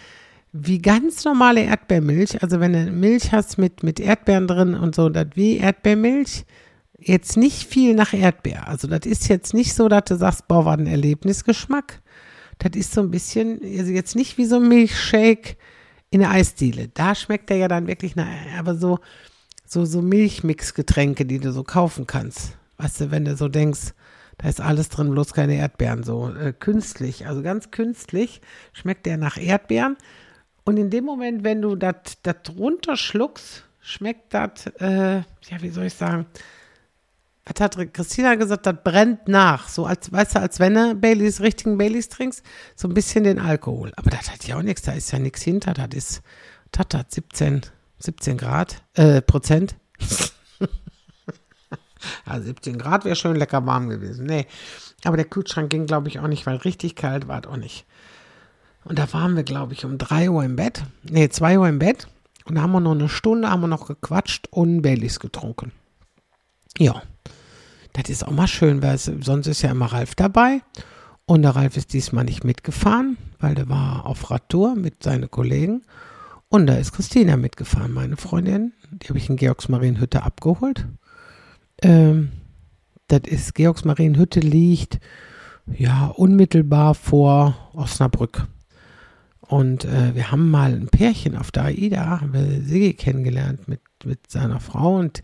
wie 0.51 0.81
ganz 0.81 1.23
normale 1.23 1.63
Erdbeermilch. 1.63 2.43
Also 2.43 2.59
wenn 2.59 2.73
du 2.73 2.91
Milch 2.91 3.31
hast 3.31 3.57
mit, 3.57 3.81
mit 3.81 4.01
Erdbeeren 4.01 4.47
drin 4.47 4.73
und 4.73 4.93
so, 4.93 5.07
das 5.07 5.27
wie 5.35 5.57
Erdbeermilch 5.57 6.45
jetzt 6.97 7.37
nicht 7.37 7.67
viel 7.67 7.95
nach 7.95 8.13
Erdbeer. 8.13 8.67
Also 8.67 8.87
das 8.87 9.05
ist 9.05 9.27
jetzt 9.27 9.53
nicht 9.53 9.73
so, 9.73 9.87
dass 9.87 10.05
du 10.05 10.17
sagst, 10.17 10.47
boah, 10.47 10.65
war 10.65 10.77
ein 10.77 10.87
Erlebnisgeschmack. 10.87 12.01
Das 12.59 12.71
ist 12.75 12.93
so 12.93 13.01
ein 13.01 13.11
bisschen, 13.11 13.59
also 13.63 13.91
jetzt 13.91 14.15
nicht 14.15 14.37
wie 14.37 14.45
so 14.45 14.57
ein 14.57 14.67
Milchshake 14.67 15.57
in 16.09 16.21
der 16.21 16.31
Eisdiele. 16.31 16.87
Da 16.89 17.15
schmeckt 17.15 17.51
er 17.51 17.57
ja 17.57 17.67
dann 17.67 17.87
wirklich 17.87 18.15
nach, 18.15 18.27
aber 18.57 18.75
so, 18.75 18.99
so, 19.65 19.85
so 19.85 20.01
Milchmixgetränke, 20.01 21.25
die 21.25 21.39
du 21.39 21.51
so 21.51 21.63
kaufen 21.63 22.07
kannst. 22.07 22.57
Weißt 22.77 23.01
du, 23.01 23.11
wenn 23.11 23.25
du 23.25 23.35
so 23.35 23.49
denkst, 23.49 23.93
da 24.37 24.49
ist 24.49 24.61
alles 24.61 24.89
drin, 24.89 25.11
bloß 25.11 25.33
keine 25.33 25.55
Erdbeeren, 25.55 26.03
so 26.03 26.33
äh, 26.33 26.53
künstlich, 26.53 27.25
also 27.27 27.41
ganz 27.41 27.71
künstlich 27.71 28.41
schmeckt 28.73 29.05
der 29.05 29.17
nach 29.17 29.37
Erdbeeren. 29.37 29.97
Und 30.65 30.77
in 30.77 30.89
dem 30.89 31.05
Moment, 31.05 31.43
wenn 31.43 31.61
du 31.61 31.75
das 31.75 31.95
runterschluckst, 32.57 33.63
schmeckt 33.81 34.33
das, 34.33 34.67
äh, 34.79 35.17
ja, 35.17 35.61
wie 35.61 35.69
soll 35.69 35.85
ich 35.85 35.93
sagen, 35.93 36.25
was 37.45 37.61
hat 37.61 37.93
Christina 37.93 38.35
gesagt, 38.35 38.65
das 38.65 38.75
brennt 38.83 39.27
nach. 39.27 39.67
So 39.69 39.85
als, 39.85 40.11
weißt 40.11 40.35
du, 40.35 40.39
als 40.39 40.59
wenn 40.59 40.73
du 40.73 40.95
Baileys, 40.95 41.41
richtigen 41.41 41.77
Baileys 41.77 42.09
trinkst, 42.09 42.43
so 42.75 42.87
ein 42.87 42.93
bisschen 42.93 43.23
den 43.23 43.39
Alkohol. 43.39 43.91
Aber 43.97 44.09
das 44.09 44.31
hat 44.31 44.47
ja 44.47 44.57
auch 44.57 44.63
nichts, 44.63 44.81
da 44.81 44.93
ist 44.93 45.11
ja 45.11 45.19
nichts 45.19 45.43
hinter. 45.43 45.73
Das 45.73 45.89
ist, 45.93 46.21
das 46.71 46.87
hat 46.95 47.11
17, 47.13 47.61
17 47.99 48.37
Grad, 48.37 48.81
äh, 48.95 49.21
Prozent. 49.21 49.75
ja, 52.25 52.41
17 52.41 52.79
Grad 52.79 53.05
wäre 53.05 53.15
schön 53.15 53.35
lecker 53.35 53.65
warm 53.65 53.89
gewesen. 53.89 54.25
Nee, 54.25 54.47
aber 55.03 55.17
der 55.17 55.25
Kühlschrank 55.27 55.69
ging, 55.69 55.85
glaube 55.85 56.07
ich, 56.07 56.19
auch 56.19 56.27
nicht, 56.27 56.47
weil 56.47 56.57
richtig 56.57 56.95
kalt 56.95 57.27
war 57.27 57.41
es 57.41 57.47
auch 57.47 57.57
nicht. 57.57 57.85
Und 58.85 58.97
da 58.97 59.11
waren 59.13 59.35
wir, 59.35 59.43
glaube 59.43 59.73
ich, 59.73 59.85
um 59.85 59.99
3 59.99 60.31
Uhr 60.31 60.43
im 60.43 60.55
Bett. 60.55 60.83
Nee, 61.03 61.29
2 61.29 61.59
Uhr 61.59 61.67
im 61.67 61.79
Bett. 61.79 62.07
Und 62.45 62.55
da 62.55 62.61
haben 62.61 62.71
wir 62.71 62.79
noch 62.79 62.91
eine 62.91 63.09
Stunde, 63.09 63.49
haben 63.49 63.61
wir 63.61 63.67
noch 63.67 63.87
gequatscht 63.87 64.47
und 64.51 64.81
Baileys 64.81 65.19
getrunken. 65.19 65.71
Ja. 66.77 67.01
Das 67.95 68.09
ist 68.09 68.27
auch 68.27 68.31
mal 68.31 68.47
schön, 68.47 68.81
weil 68.81 68.95
es, 68.95 69.05
sonst 69.05 69.47
ist 69.47 69.61
ja 69.61 69.71
immer 69.71 69.85
Ralf 69.85 70.15
dabei. 70.15 70.61
Und 71.25 71.43
der 71.43 71.55
Ralf 71.55 71.77
ist 71.77 71.93
diesmal 71.93 72.25
nicht 72.25 72.43
mitgefahren, 72.43 73.17
weil 73.39 73.55
der 73.55 73.69
war 73.69 74.05
auf 74.05 74.29
Radtour 74.29 74.75
mit 74.75 75.01
seinen 75.01 75.31
Kollegen. 75.31 75.81
Und 76.49 76.67
da 76.67 76.75
ist 76.75 76.91
Christina 76.91 77.37
mitgefahren, 77.37 77.93
meine 77.93 78.17
Freundin. 78.17 78.73
Die 78.91 79.07
habe 79.07 79.17
ich 79.17 79.29
in 79.29 79.37
Georgsmarienhütte 79.37 80.23
abgeholt. 80.23 80.85
Ähm, 81.81 82.31
das 83.07 83.21
ist 83.27 83.55
Georgsmarienhütte 83.55 84.41
liegt 84.41 84.99
ja 85.65 86.07
unmittelbar 86.07 86.95
vor 86.95 87.55
Osnabrück. 87.73 88.45
Und 89.39 89.85
äh, 89.85 90.13
wir 90.15 90.31
haben 90.31 90.51
mal 90.51 90.73
ein 90.73 90.87
Pärchen 90.87 91.37
auf 91.37 91.49
der 91.51 91.65
AIDA, 91.65 92.19
haben 92.19 92.33
wir 92.33 92.61
Sigi 92.61 92.93
kennengelernt 92.93 93.69
mit, 93.69 93.79
mit 94.03 94.29
seiner 94.29 94.59
Frau 94.59 94.97
und 94.97 95.21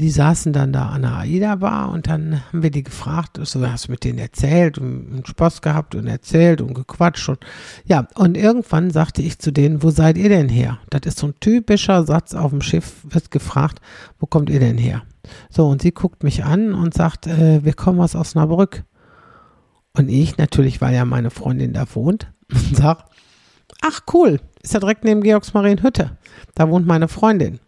die 0.00 0.10
saßen 0.10 0.52
dann 0.52 0.72
da 0.72 0.88
an 0.88 1.02
der 1.02 1.16
AIDA-Bar 1.18 1.90
und 1.90 2.06
dann 2.06 2.42
haben 2.48 2.62
wir 2.62 2.70
die 2.70 2.82
gefragt, 2.82 3.38
so 3.42 3.66
hast 3.66 3.88
du 3.88 3.92
mit 3.92 4.02
denen 4.04 4.18
erzählt 4.18 4.78
und 4.78 5.22
Spaß 5.26 5.60
gehabt 5.60 5.94
und 5.94 6.06
erzählt 6.06 6.62
und 6.62 6.72
gequatscht 6.74 7.28
und 7.28 7.38
ja, 7.84 8.08
und 8.16 8.36
irgendwann 8.36 8.90
sagte 8.90 9.20
ich 9.20 9.38
zu 9.38 9.52
denen, 9.52 9.82
wo 9.82 9.90
seid 9.90 10.16
ihr 10.16 10.30
denn 10.30 10.48
her? 10.48 10.78
Das 10.88 11.02
ist 11.04 11.18
so 11.18 11.28
ein 11.28 11.34
typischer 11.40 12.04
Satz 12.04 12.34
auf 12.34 12.50
dem 12.50 12.62
Schiff, 12.62 13.04
wird 13.08 13.30
gefragt, 13.30 13.80
wo 14.18 14.26
kommt 14.26 14.48
ihr 14.48 14.60
denn 14.60 14.78
her? 14.78 15.02
So, 15.50 15.68
und 15.68 15.82
sie 15.82 15.92
guckt 15.92 16.24
mich 16.24 16.44
an 16.44 16.72
und 16.72 16.94
sagt, 16.94 17.26
äh, 17.26 17.62
wir 17.62 17.74
kommen 17.74 18.00
aus 18.00 18.14
Osnabrück. 18.14 18.84
Und 19.92 20.08
ich, 20.08 20.38
natürlich, 20.38 20.80
weil 20.80 20.94
ja 20.94 21.04
meine 21.04 21.30
Freundin 21.30 21.74
da 21.74 21.84
wohnt, 21.94 22.32
sag, 22.72 23.04
ach 23.82 24.00
cool, 24.14 24.40
ist 24.62 24.72
ja 24.74 24.80
direkt 24.80 25.04
neben 25.04 25.22
Georgsmarienhütte. 25.22 26.16
Da 26.54 26.68
wohnt 26.68 26.86
meine 26.86 27.08
Freundin. 27.08 27.60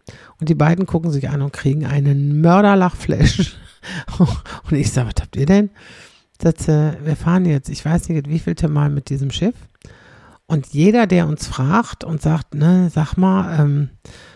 Die 0.43 0.55
beiden 0.55 0.85
gucken 0.85 1.11
sich 1.11 1.29
an 1.29 1.41
und 1.41 1.53
kriegen 1.53 1.85
einen 1.85 2.41
Mörderlachflash. 2.41 3.55
und 4.19 4.73
ich 4.73 4.91
sage, 4.91 5.09
was 5.09 5.21
habt 5.21 5.35
ihr 5.35 5.45
denn? 5.45 5.69
Das, 6.39 6.67
äh, 6.67 6.93
wir 7.03 7.15
fahren 7.15 7.45
jetzt, 7.45 7.69
ich 7.69 7.83
weiß 7.85 8.09
nicht, 8.09 8.29
wie 8.29 8.39
vielte 8.39 8.67
Mal 8.67 8.89
mit 8.89 9.09
diesem 9.09 9.31
Schiff. 9.31 9.55
Und 10.45 10.67
jeder, 10.67 11.07
der 11.07 11.27
uns 11.27 11.47
fragt 11.47 12.03
und 12.03 12.21
sagt, 12.21 12.53
ne, 12.53 12.89
sag 12.93 13.15
mal, 13.15 13.59
ähm, 13.59 13.89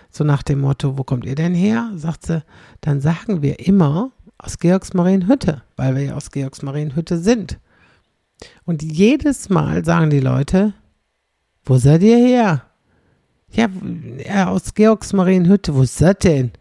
so 0.09 0.23
nach 0.23 0.43
dem 0.43 0.61
Motto, 0.61 0.97
wo 0.97 1.03
kommt 1.03 1.25
ihr 1.25 1.35
denn 1.35 1.53
her? 1.53 1.91
Sagt 1.95 2.25
sie, 2.25 2.43
dann 2.81 3.01
sagen 3.01 3.41
wir 3.41 3.59
immer 3.65 4.11
aus 4.37 4.57
Georgsmarienhütte, 4.59 5.63
weil 5.75 5.95
wir 5.95 6.03
ja 6.03 6.15
aus 6.15 6.31
Georgsmarienhütte 6.31 7.17
sind. 7.17 7.59
Und 8.65 8.83
jedes 8.83 9.49
Mal 9.49 9.83
sagen 9.83 10.09
die 10.09 10.19
Leute, 10.19 10.73
wo 11.65 11.77
seid 11.77 12.03
ihr 12.03 12.17
her? 12.17 12.66
Ja, 13.49 14.49
aus 14.49 14.73
Georgsmarienhütte, 14.73 15.73
wo 15.73 15.81
ist 15.81 16.01
das 16.01 16.17
denn? 16.19 16.51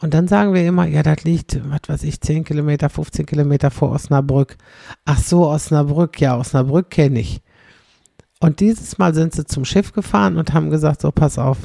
Und 0.00 0.14
dann 0.14 0.28
sagen 0.28 0.54
wir 0.54 0.66
immer, 0.66 0.86
ja, 0.86 1.02
das 1.02 1.24
liegt, 1.24 1.60
was 1.68 1.80
weiß 1.86 2.04
ich, 2.04 2.20
10 2.20 2.44
Kilometer, 2.44 2.88
15 2.88 3.26
Kilometer 3.26 3.70
vor 3.70 3.90
Osnabrück. 3.90 4.56
Ach 5.04 5.18
so, 5.18 5.48
Osnabrück, 5.48 6.20
ja, 6.20 6.38
Osnabrück 6.38 6.88
kenne 6.90 7.20
ich. 7.20 7.42
Und 8.38 8.60
dieses 8.60 8.96
Mal 8.96 9.14
sind 9.14 9.34
sie 9.34 9.44
zum 9.44 9.66
Schiff 9.66 9.92
gefahren 9.92 10.38
und 10.38 10.54
haben 10.54 10.70
gesagt, 10.70 11.02
so, 11.02 11.10
pass 11.10 11.36
auf, 11.36 11.58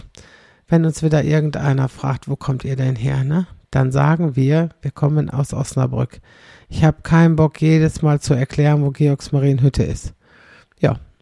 wenn 0.68 0.84
uns 0.84 1.04
wieder 1.04 1.24
irgendeiner 1.24 1.88
fragt, 1.88 2.28
wo 2.28 2.36
kommt 2.36 2.66
ihr 2.66 2.76
denn 2.76 2.98
her, 2.98 3.24
ne? 3.24 3.48
Dann 3.72 3.92
sagen 3.92 4.36
wir, 4.36 4.70
wir 4.82 4.92
kommen 4.92 5.30
aus 5.30 5.54
Osnabrück. 5.54 6.20
Ich 6.68 6.84
habe 6.84 7.02
keinen 7.04 7.36
Bock, 7.36 7.62
jedes 7.62 8.02
Mal 8.02 8.20
zu 8.20 8.34
erklären, 8.34 8.82
wo 8.82 8.90
Georgsmarienhütte 8.90 9.84
ist. 9.84 10.15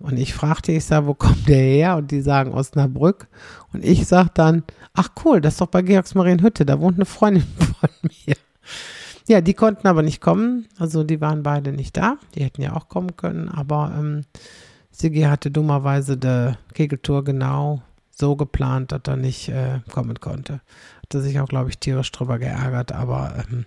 Und 0.03 0.17
ich 0.17 0.33
fragte, 0.33 0.73
ich 0.73 0.83
sage, 0.83 1.07
wo 1.07 1.13
kommt 1.13 1.47
der 1.47 1.61
her? 1.61 1.95
Und 1.95 2.11
die 2.11 2.19
sagen 2.19 2.51
Osnabrück. 2.51 3.27
Und 3.71 3.85
ich 3.85 4.05
sage 4.05 4.31
dann, 4.33 4.63
ach 4.93 5.07
cool, 5.23 5.39
das 5.39 5.53
ist 5.53 5.61
doch 5.61 5.67
bei 5.67 5.81
Georgsmarienhütte, 5.81 6.65
da 6.65 6.81
wohnt 6.81 6.97
eine 6.97 7.05
Freundin 7.05 7.43
von 7.79 7.89
mir. 8.03 8.35
Ja, 9.29 9.39
die 9.39 9.53
konnten 9.53 9.87
aber 9.87 10.01
nicht 10.01 10.19
kommen. 10.19 10.67
Also 10.77 11.05
die 11.05 11.21
waren 11.21 11.41
beide 11.41 11.71
nicht 11.71 11.95
da. 11.95 12.17
Die 12.35 12.43
hätten 12.43 12.61
ja 12.61 12.75
auch 12.75 12.89
kommen 12.89 13.15
können. 13.15 13.47
Aber 13.47 13.95
ähm, 13.97 14.25
Sigi 14.91 15.21
hatte 15.21 15.51
dummerweise 15.51 16.17
die 16.17 16.51
Kegeltour 16.73 17.23
genau 17.23 17.81
so 18.11 18.35
geplant, 18.35 18.91
dass 18.91 19.03
er 19.07 19.15
nicht 19.15 19.47
äh, 19.47 19.79
kommen 19.89 20.19
konnte. 20.19 20.59
Hatte 21.03 21.21
sich 21.21 21.39
auch, 21.39 21.47
glaube 21.47 21.69
ich, 21.69 21.77
tierisch 21.77 22.11
drüber 22.11 22.39
geärgert. 22.39 22.91
Aber 22.91 23.45
ähm, 23.49 23.63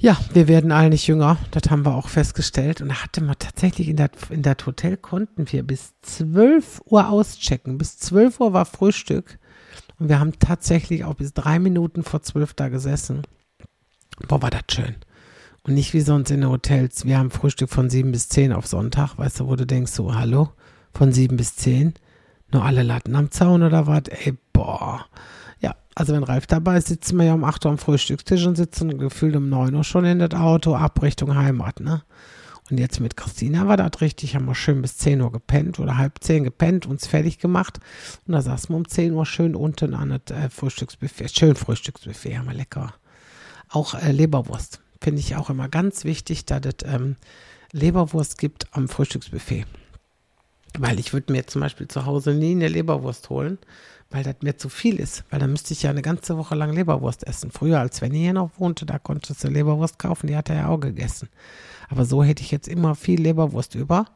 ja, 0.00 0.16
wir 0.32 0.48
werden 0.48 0.72
alle 0.72 0.88
nicht 0.88 1.06
jünger, 1.06 1.36
das 1.50 1.70
haben 1.70 1.84
wir 1.84 1.94
auch 1.94 2.08
festgestellt. 2.08 2.80
Und 2.80 2.88
da 2.88 3.02
hatte 3.02 3.22
man 3.22 3.36
tatsächlich 3.38 3.88
in 3.88 3.96
das 3.96 4.10
in 4.30 4.40
dat 4.40 4.64
Hotel 4.64 4.96
konnten 4.96 5.52
wir 5.52 5.62
bis 5.62 5.92
12 6.00 6.80
Uhr 6.86 7.10
auschecken. 7.10 7.76
Bis 7.76 7.98
12 7.98 8.40
Uhr 8.40 8.52
war 8.54 8.64
Frühstück. 8.64 9.38
Und 9.98 10.08
wir 10.08 10.18
haben 10.18 10.32
tatsächlich 10.38 11.04
auch 11.04 11.14
bis 11.14 11.34
drei 11.34 11.58
Minuten 11.58 12.02
vor 12.02 12.22
12 12.22 12.54
da 12.54 12.68
gesessen. 12.68 13.22
Boah, 14.26 14.40
war 14.40 14.48
das 14.48 14.62
schön. 14.72 14.96
Und 15.64 15.74
nicht 15.74 15.92
wie 15.92 16.00
sonst 16.00 16.30
in 16.30 16.40
den 16.40 16.50
Hotels. 16.50 17.04
Wir 17.04 17.18
haben 17.18 17.30
Frühstück 17.30 17.68
von 17.68 17.90
7 17.90 18.10
bis 18.10 18.30
10 18.30 18.54
auf 18.54 18.66
Sonntag, 18.66 19.18
weißt 19.18 19.40
du, 19.40 19.48
wo 19.48 19.56
du 19.56 19.66
denkst, 19.66 19.92
so, 19.92 20.14
hallo, 20.14 20.48
von 20.94 21.12
7 21.12 21.36
bis 21.36 21.56
10. 21.56 21.92
Nur 22.50 22.64
alle 22.64 22.82
Latten 22.82 23.14
am 23.16 23.30
Zaun 23.30 23.62
oder 23.62 23.86
was? 23.86 24.04
Ey, 24.08 24.32
boah. 24.54 25.04
Also 25.94 26.14
wenn 26.14 26.22
Ralf 26.22 26.46
dabei 26.46 26.78
ist, 26.78 26.88
sitzen 26.88 27.16
wir 27.18 27.26
ja 27.26 27.34
um 27.34 27.44
8 27.44 27.64
Uhr 27.64 27.72
am 27.72 27.78
Frühstückstisch 27.78 28.46
und 28.46 28.56
sitzen 28.56 28.96
gefühlt 28.98 29.36
um 29.36 29.48
9 29.48 29.74
Uhr 29.74 29.84
schon 29.84 30.04
in 30.04 30.20
das 30.20 30.34
Auto 30.34 30.74
ab 30.74 31.02
Richtung 31.02 31.34
Heimat, 31.34 31.80
ne? 31.80 32.02
Und 32.70 32.78
jetzt 32.78 33.00
mit 33.00 33.16
Christina 33.16 33.66
war 33.66 33.76
das 33.76 34.00
richtig, 34.00 34.36
haben 34.36 34.46
wir 34.46 34.54
schön 34.54 34.80
bis 34.80 34.96
10 34.98 35.20
Uhr 35.20 35.32
gepennt 35.32 35.80
oder 35.80 35.96
halb 35.96 36.22
10 36.22 36.44
gepennt, 36.44 36.86
uns 36.86 37.06
fertig 37.08 37.38
gemacht. 37.38 37.80
Und 38.26 38.32
da 38.32 38.42
saßen 38.42 38.68
wir 38.70 38.76
um 38.76 38.86
10 38.86 39.12
Uhr 39.12 39.26
schön 39.26 39.56
unten 39.56 39.92
an 39.92 40.20
das 40.24 40.36
äh, 40.36 40.48
Frühstücksbuffet. 40.48 41.28
Schön 41.36 41.56
Frühstücksbuffet, 41.56 42.38
haben 42.38 42.46
wir 42.46 42.54
lecker. 42.54 42.94
Auch 43.68 43.94
äh, 43.94 44.12
Leberwurst. 44.12 44.80
Finde 45.00 45.18
ich 45.18 45.34
auch 45.34 45.50
immer 45.50 45.68
ganz 45.68 46.04
wichtig, 46.04 46.44
dass 46.44 46.60
es 46.64 46.86
ähm, 46.86 47.16
Leberwurst 47.72 48.38
gibt 48.38 48.68
am 48.70 48.88
Frühstücksbuffet. 48.88 49.66
Weil 50.78 51.00
ich 51.00 51.12
würde 51.12 51.32
mir 51.32 51.48
zum 51.48 51.62
Beispiel 51.62 51.88
zu 51.88 52.06
Hause 52.06 52.34
nie 52.34 52.52
eine 52.52 52.68
Leberwurst 52.68 53.30
holen, 53.30 53.58
weil 54.10 54.24
das 54.24 54.36
mir 54.42 54.56
zu 54.56 54.68
viel 54.68 54.98
ist. 54.98 55.24
Weil 55.30 55.40
dann 55.40 55.50
müsste 55.50 55.72
ich 55.72 55.82
ja 55.82 55.90
eine 55.90 56.02
ganze 56.02 56.36
Woche 56.36 56.54
lang 56.54 56.72
Leberwurst 56.72 57.26
essen. 57.26 57.50
Früher, 57.50 57.78
als 57.78 58.00
wenn 58.00 58.12
ich 58.12 58.20
hier 58.20 58.32
noch 58.32 58.50
wohnte, 58.58 58.86
da 58.86 58.98
konntest 58.98 59.42
du 59.42 59.48
Leberwurst 59.48 59.98
kaufen, 59.98 60.26
die 60.26 60.36
hat 60.36 60.50
er 60.50 60.56
ja 60.56 60.68
auch 60.68 60.80
gegessen. 60.80 61.28
Aber 61.88 62.04
so 62.04 62.22
hätte 62.22 62.42
ich 62.42 62.50
jetzt 62.50 62.68
immer 62.68 62.94
viel 62.94 63.20
Leberwurst 63.20 63.74
über. 63.74 64.06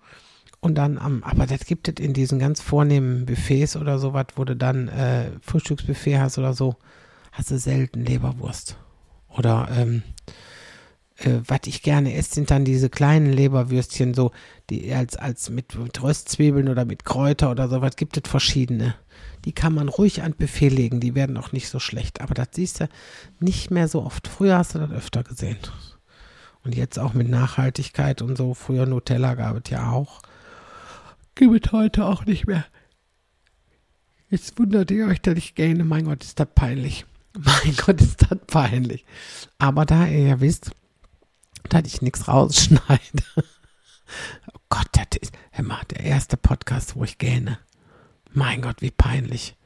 Und 0.61 0.77
dann 0.77 0.97
am, 0.99 1.23
aber 1.23 1.47
das 1.47 1.67
gibt 1.67 1.89
es 1.89 2.05
in 2.05 2.15
diesen 2.15 2.39
ganz 2.39 2.61
vornehmen 2.61 3.27
Buffets 3.27 3.77
oder 3.77 3.99
sowas, 3.99 4.27
wo 4.37 4.45
du 4.45 4.57
dann 4.57 4.89
äh, 4.89 5.31
Frühstücksbuffet 5.43 6.19
hast 6.19 6.39
oder 6.39 6.55
so, 6.55 6.77
hast 7.33 7.51
du 7.51 7.59
selten 7.59 8.05
Leberwurst. 8.05 8.77
Oder 9.29 9.69
ähm, 9.77 10.03
äh, 11.19 11.41
was 11.47 11.61
ich 11.67 11.83
gerne 11.83 12.15
esse, 12.15 12.35
sind 12.35 12.51
dann 12.51 12.65
diese 12.65 12.91
kleinen 12.91 13.33
Leberwürstchen, 13.33 14.15
so, 14.15 14.33
die 14.71 14.93
als, 14.93 15.17
als 15.17 15.51
mit, 15.51 15.75
mit 15.77 16.03
Röstzwiebeln 16.03 16.69
oder 16.69 16.85
mit 16.85 17.05
Kräuter 17.05 17.51
oder 17.51 17.69
sowas 17.69 17.97
gibt 17.97 18.17
es 18.17 18.31
verschiedene 18.31 18.95
die 19.45 19.53
kann 19.53 19.75
man 19.75 19.89
ruhig 19.89 20.23
an 20.23 20.35
Befehl 20.37 20.73
legen, 20.73 21.01
die 21.01 21.15
werden 21.15 21.37
auch 21.37 21.53
nicht 21.53 21.69
so 21.69 21.79
schlecht. 21.79 22.21
Aber 22.21 22.35
das 22.35 22.49
siehst 22.53 22.81
du 22.81 22.89
nicht 23.41 23.71
mehr 23.71 23.89
so 23.89 24.03
oft. 24.03 24.27
Früher 24.27 24.59
hast 24.59 24.75
du 24.75 24.79
das 24.79 24.91
öfter 24.91 25.23
gesehen. 25.23 25.59
Und 26.65 26.75
jetzt 26.75 26.99
auch 26.99 27.13
mit 27.13 27.29
Nachhaltigkeit 27.29 28.23
und 28.23 28.37
so. 28.37 28.55
Früher 28.55 28.87
Nutella 28.87 29.35
gab 29.35 29.63
es 29.63 29.71
ja 29.71 29.91
auch. 29.91 30.23
Gibt 31.35 31.67
es 31.67 31.73
heute 31.73 32.07
auch 32.07 32.25
nicht 32.25 32.47
mehr. 32.47 32.65
Jetzt 34.31 34.59
wundert 34.59 34.91
ihr 34.91 35.07
euch, 35.07 35.21
dass 35.21 35.37
ich 35.37 35.55
gähne. 35.55 35.85
Mein 35.85 36.07
Gott, 36.07 36.25
ist 36.25 36.41
das 36.41 36.49
peinlich. 36.55 37.05
Mein 37.39 37.77
Gott, 37.77 38.01
ist 38.01 38.23
das 38.23 38.39
peinlich. 38.47 39.05
Aber 39.59 39.85
da 39.85 40.07
ihr 40.07 40.27
ja 40.27 40.41
wisst, 40.41 40.71
dass 41.69 41.83
ich 41.87 42.03
nichts 42.03 42.29
rausschneide. 42.29 43.25
Oh 44.53 44.59
Gott, 44.69 44.89
das 44.93 45.19
ist, 45.21 45.33
mal, 45.63 45.81
der 45.91 46.01
erste 46.01 46.37
Podcast, 46.37 46.95
wo 46.95 47.05
ich 47.05 47.19
gähne. 47.19 47.59
Mein 48.33 48.61
Gott, 48.61 48.83
wie 48.83 48.91
peinlich. 48.91 49.57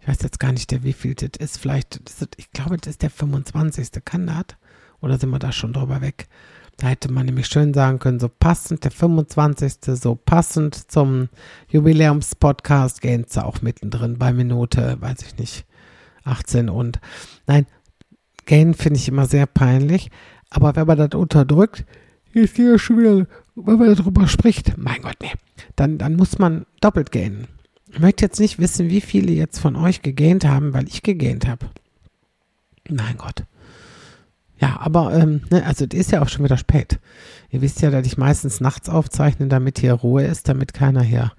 Ich 0.00 0.08
weiß 0.08 0.18
jetzt 0.22 0.38
gar 0.38 0.52
nicht, 0.52 0.70
der 0.70 0.84
wie 0.84 0.92
viel 0.92 1.14
das 1.14 1.30
ist. 1.38 1.58
Vielleicht, 1.58 2.00
das 2.08 2.22
ist, 2.22 2.34
ich 2.36 2.50
glaube, 2.52 2.76
das 2.76 2.92
ist 2.92 3.02
der 3.02 3.10
25. 3.10 3.90
Kann 4.04 4.26
das? 4.26 4.56
Oder 5.00 5.18
sind 5.18 5.30
wir 5.30 5.38
da 5.38 5.52
schon 5.52 5.72
drüber 5.72 6.00
weg? 6.00 6.28
Da 6.76 6.86
hätte 6.86 7.10
man 7.10 7.26
nämlich 7.26 7.48
schön 7.48 7.74
sagen 7.74 7.98
können, 7.98 8.20
so 8.20 8.28
passend, 8.28 8.84
der 8.84 8.92
25. 8.92 9.78
so 10.00 10.14
passend 10.14 10.90
zum 10.90 11.28
Jubiläumspodcast 11.68 13.00
gehen 13.00 13.26
sie 13.28 13.44
auch 13.44 13.62
mittendrin 13.62 14.16
bei 14.16 14.32
Minute, 14.32 14.96
weiß 15.00 15.22
ich 15.22 15.38
nicht, 15.38 15.66
18 16.22 16.68
und 16.68 17.00
nein, 17.48 17.66
gehen 18.46 18.74
finde 18.74 19.00
ich 19.00 19.08
immer 19.08 19.26
sehr 19.26 19.46
peinlich, 19.46 20.10
aber 20.50 20.76
wenn 20.76 20.86
man 20.86 20.98
das 20.98 21.18
unterdrückt, 21.18 21.84
ist 22.32 22.56
hier 22.56 22.78
schon 22.78 22.98
wieder, 22.98 23.26
wenn 23.54 23.78
man 23.78 23.94
darüber 23.94 24.26
spricht, 24.28 24.76
mein 24.78 25.02
Gott, 25.02 25.16
nee, 25.22 25.32
dann, 25.76 25.98
dann 25.98 26.16
muss 26.16 26.38
man 26.38 26.66
doppelt 26.80 27.12
gähnen. 27.12 27.48
Ich 27.90 27.98
möchte 27.98 28.24
jetzt 28.24 28.40
nicht 28.40 28.58
wissen, 28.58 28.90
wie 28.90 29.00
viele 29.00 29.32
jetzt 29.32 29.58
von 29.58 29.76
euch 29.76 30.02
gegähnt 30.02 30.44
haben, 30.44 30.74
weil 30.74 30.86
ich 30.88 31.02
gegähnt 31.02 31.48
habe. 31.48 31.66
Mein 32.88 33.16
Gott. 33.16 33.44
Ja, 34.60 34.78
aber, 34.80 35.14
ähm, 35.14 35.42
ne, 35.50 35.64
also 35.64 35.84
es 35.84 35.96
ist 35.96 36.10
ja 36.10 36.20
auch 36.20 36.28
schon 36.28 36.44
wieder 36.44 36.56
spät. 36.56 36.98
Ihr 37.50 37.60
wisst 37.62 37.80
ja, 37.80 37.90
dass 37.90 38.06
ich 38.06 38.18
meistens 38.18 38.60
nachts 38.60 38.88
aufzeichne, 38.88 39.46
damit 39.46 39.78
hier 39.78 39.92
Ruhe 39.92 40.24
ist, 40.24 40.48
damit 40.48 40.74
keiner 40.74 41.02
hier 41.02 41.32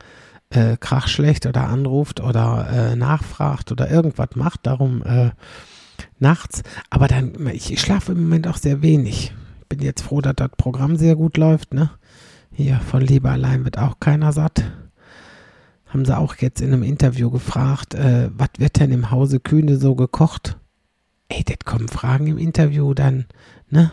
äh, 0.49 0.77
krachschlecht 0.77 1.45
oder 1.45 1.67
anruft 1.67 2.21
oder 2.21 2.67
äh, 2.71 2.95
nachfragt 2.95 3.71
oder 3.71 3.91
irgendwas 3.91 4.29
macht. 4.35 4.65
Darum 4.65 5.03
äh, 5.03 5.31
nachts. 6.19 6.63
Aber 6.89 7.07
dann, 7.07 7.47
ich, 7.47 7.79
schlafe 7.79 8.11
im 8.11 8.23
Moment 8.23 8.47
auch 8.47 8.57
sehr 8.57 8.81
wenig. 8.81 9.33
Bin 9.67 9.81
jetzt 9.81 10.01
froh, 10.01 10.21
dass 10.21 10.35
das 10.35 10.49
Programm 10.57 10.95
sehr 10.95 11.15
gut 11.15 11.37
läuft, 11.37 11.73
ne? 11.73 11.91
Hier 12.51 12.79
von 12.79 13.01
Liebe 13.01 13.29
allein 13.29 13.63
wird 13.63 13.77
auch 13.77 13.99
keiner 13.99 14.33
satt. 14.33 14.63
Haben 15.87 16.05
sie 16.05 16.17
auch 16.17 16.35
jetzt 16.35 16.61
in 16.61 16.73
einem 16.73 16.83
Interview 16.83 17.29
gefragt, 17.31 17.95
äh, 17.95 18.29
was 18.33 18.49
wird 18.57 18.79
denn 18.79 18.91
im 18.91 19.11
Hause 19.11 19.39
Kühne 19.39 19.77
so 19.77 19.95
gekocht? 19.95 20.57
Ey, 21.29 21.43
das 21.43 21.59
kommen 21.65 21.87
Fragen 21.87 22.27
im 22.27 22.37
Interview 22.37 22.93
dann, 22.93 23.25
ne? 23.69 23.91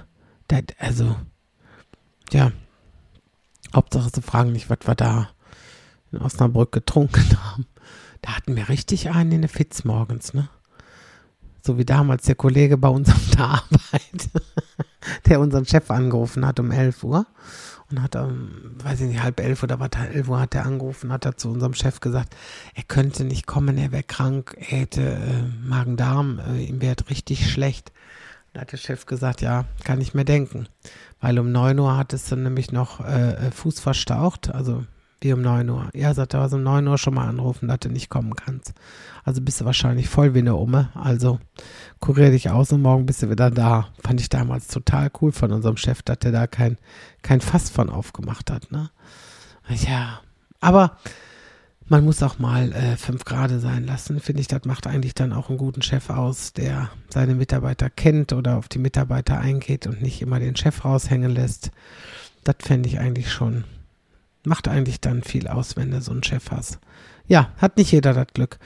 Das, 0.48 0.62
also, 0.78 1.16
ja. 2.32 2.52
Hauptsache, 3.74 4.10
sie 4.14 4.22
fragen 4.22 4.52
nicht, 4.52 4.70
was 4.70 4.78
wir 4.86 4.94
da 4.94 5.28
in 6.12 6.18
Osnabrück 6.18 6.72
getrunken 6.72 7.24
haben. 7.44 7.66
Da 8.22 8.36
hatten 8.36 8.56
wir 8.56 8.68
richtig 8.68 9.10
einen 9.10 9.32
in 9.32 9.40
der 9.42 9.50
Fitz 9.50 9.84
morgens, 9.84 10.34
ne? 10.34 10.48
So 11.66 11.78
wie 11.78 11.84
damals 11.84 12.26
der 12.26 12.36
Kollege 12.36 12.78
bei 12.78 12.88
uns 12.88 13.08
auf 13.12 13.30
der 13.30 13.44
Arbeit, 13.44 14.30
der 15.26 15.40
unseren 15.40 15.66
Chef 15.66 15.90
angerufen 15.90 16.46
hat 16.46 16.60
um 16.60 16.70
11 16.70 17.02
Uhr 17.02 17.26
und 17.90 18.00
hat, 18.00 18.14
um, 18.14 18.50
weiß 18.84 19.00
ich 19.00 19.08
nicht, 19.08 19.22
halb 19.22 19.40
elf 19.40 19.64
oder 19.64 19.80
was, 19.80 19.90
elf 20.12 20.28
Uhr 20.28 20.38
hat 20.38 20.54
er 20.54 20.64
angerufen, 20.64 21.12
hat 21.12 21.24
er 21.24 21.36
zu 21.36 21.50
unserem 21.50 21.74
Chef 21.74 21.98
gesagt, 21.98 22.36
er 22.74 22.84
könnte 22.84 23.24
nicht 23.24 23.48
kommen, 23.48 23.78
er 23.78 23.90
wäre 23.90 24.04
krank, 24.04 24.56
er 24.58 24.78
hätte 24.78 25.02
äh, 25.02 25.66
Magen-Darm, 25.66 26.38
äh, 26.38 26.62
ihm 26.62 26.80
wäre 26.80 26.94
richtig 27.10 27.50
schlecht. 27.50 27.90
Da 28.52 28.60
hat 28.60 28.70
der 28.70 28.76
Chef 28.76 29.04
gesagt, 29.06 29.40
ja, 29.40 29.64
kann 29.82 30.00
ich 30.00 30.14
mir 30.14 30.24
denken. 30.24 30.68
Weil 31.20 31.36
um 31.40 31.50
9 31.50 31.78
Uhr 31.80 31.96
hat 31.96 32.12
es 32.12 32.28
dann 32.28 32.44
nämlich 32.44 32.70
noch 32.70 33.00
äh, 33.04 33.32
äh 33.32 33.50
Fuß 33.50 33.80
verstaucht, 33.80 34.54
also 34.54 34.84
wie 35.20 35.32
um 35.32 35.42
9 35.42 35.68
Uhr. 35.68 35.88
Ja, 35.94 36.14
sagt 36.14 36.34
er, 36.34 36.40
also 36.40 36.56
um 36.56 36.62
9 36.62 36.86
Uhr 36.86 36.98
schon 36.98 37.14
mal 37.14 37.28
anrufen, 37.28 37.68
dass 37.68 37.80
du 37.80 37.88
nicht 37.88 38.10
kommen 38.10 38.34
kannst. 38.34 38.74
Also 39.24 39.40
bist 39.40 39.60
du 39.60 39.64
wahrscheinlich 39.64 40.08
voll 40.08 40.34
wie 40.34 40.40
eine 40.40 40.54
Umme. 40.54 40.90
Also 40.94 41.38
kurier 42.00 42.30
dich 42.30 42.50
aus 42.50 42.72
und 42.72 42.82
morgen 42.82 43.06
bist 43.06 43.22
du 43.22 43.30
wieder 43.30 43.50
da. 43.50 43.88
Fand 44.02 44.20
ich 44.20 44.28
damals 44.28 44.68
total 44.68 45.10
cool 45.20 45.32
von 45.32 45.52
unserem 45.52 45.76
Chef, 45.76 46.02
dass 46.02 46.18
der 46.18 46.32
da 46.32 46.46
kein, 46.46 46.78
kein 47.22 47.40
Fass 47.40 47.70
von 47.70 47.90
aufgemacht 47.90 48.50
hat. 48.50 48.70
Ne? 48.70 48.90
Ja, 49.68 50.20
aber 50.60 50.96
man 51.88 52.04
muss 52.04 52.22
auch 52.22 52.38
mal 52.38 52.72
äh, 52.72 52.96
fünf 52.96 53.24
Grade 53.24 53.60
sein 53.60 53.86
lassen, 53.86 54.20
finde 54.20 54.40
ich. 54.40 54.48
Das 54.48 54.64
macht 54.64 54.86
eigentlich 54.86 55.14
dann 55.14 55.32
auch 55.32 55.48
einen 55.48 55.58
guten 55.58 55.82
Chef 55.82 56.10
aus, 56.10 56.52
der 56.52 56.90
seine 57.08 57.34
Mitarbeiter 57.34 57.90
kennt 57.90 58.32
oder 58.32 58.56
auf 58.56 58.68
die 58.68 58.78
Mitarbeiter 58.78 59.38
eingeht 59.38 59.86
und 59.86 60.02
nicht 60.02 60.20
immer 60.20 60.40
den 60.40 60.56
Chef 60.56 60.84
raushängen 60.84 61.30
lässt. 61.30 61.70
Das 62.42 62.56
fände 62.60 62.88
ich 62.88 62.98
eigentlich 62.98 63.32
schon, 63.32 63.64
macht 64.46 64.68
eigentlich 64.68 65.00
dann 65.00 65.22
viel 65.22 65.48
aus, 65.48 65.76
wenn 65.76 65.90
du 65.90 66.00
so 66.00 66.12
einen 66.12 66.22
Chef 66.22 66.50
hast. 66.50 66.78
Ja, 67.26 67.52
hat 67.58 67.76
nicht 67.76 67.92
jeder 67.92 68.14
das 68.14 68.28
Glück. 68.32 68.58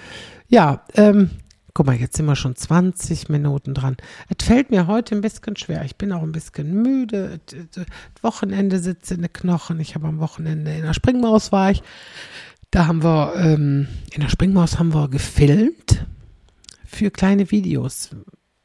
Ja, 0.49 0.85
ähm, 0.95 1.31
guck 1.75 1.87
mal, 1.87 1.97
jetzt 1.97 2.17
sind 2.17 2.27
wir 2.27 2.37
schon 2.37 2.57
20 2.57 3.29
Minuten 3.29 3.75
dran. 3.75 3.97
Es 4.29 4.45
fällt 4.45 4.71
mir 4.71 4.87
heute 4.87 5.15
ein 5.15 5.21
bisschen 5.23 5.57
schwer. 5.57 5.85
Ich 5.85 5.97
bin 5.97 6.13
auch 6.13 6.23
ein 6.23 6.33
bisschen 6.33 6.83
müde. 6.83 7.41
Das 7.73 7.87
Wochenende 8.23 8.79
sitze 8.79 9.15
in 9.15 9.23
den 9.23 9.33
Knochen. 9.33 9.81
Ich 9.81 9.95
habe 9.95 10.09
am 10.09 10.19
Wochenende 10.19 10.75
in 10.75 10.83
der 10.83 10.95
Springmaus 10.95 11.53
war 11.53 11.71
ich. 11.71 11.83
Da 12.71 12.87
haben 12.87 13.03
wir, 13.03 13.35
ähm, 13.37 13.89
in 14.13 14.21
der 14.21 14.29
Springmaus 14.29 14.79
haben 14.79 14.95
wir 14.95 15.09
gefilmt 15.09 16.07
für 16.85 17.11
kleine 17.11 17.51
Videos. 17.51 18.11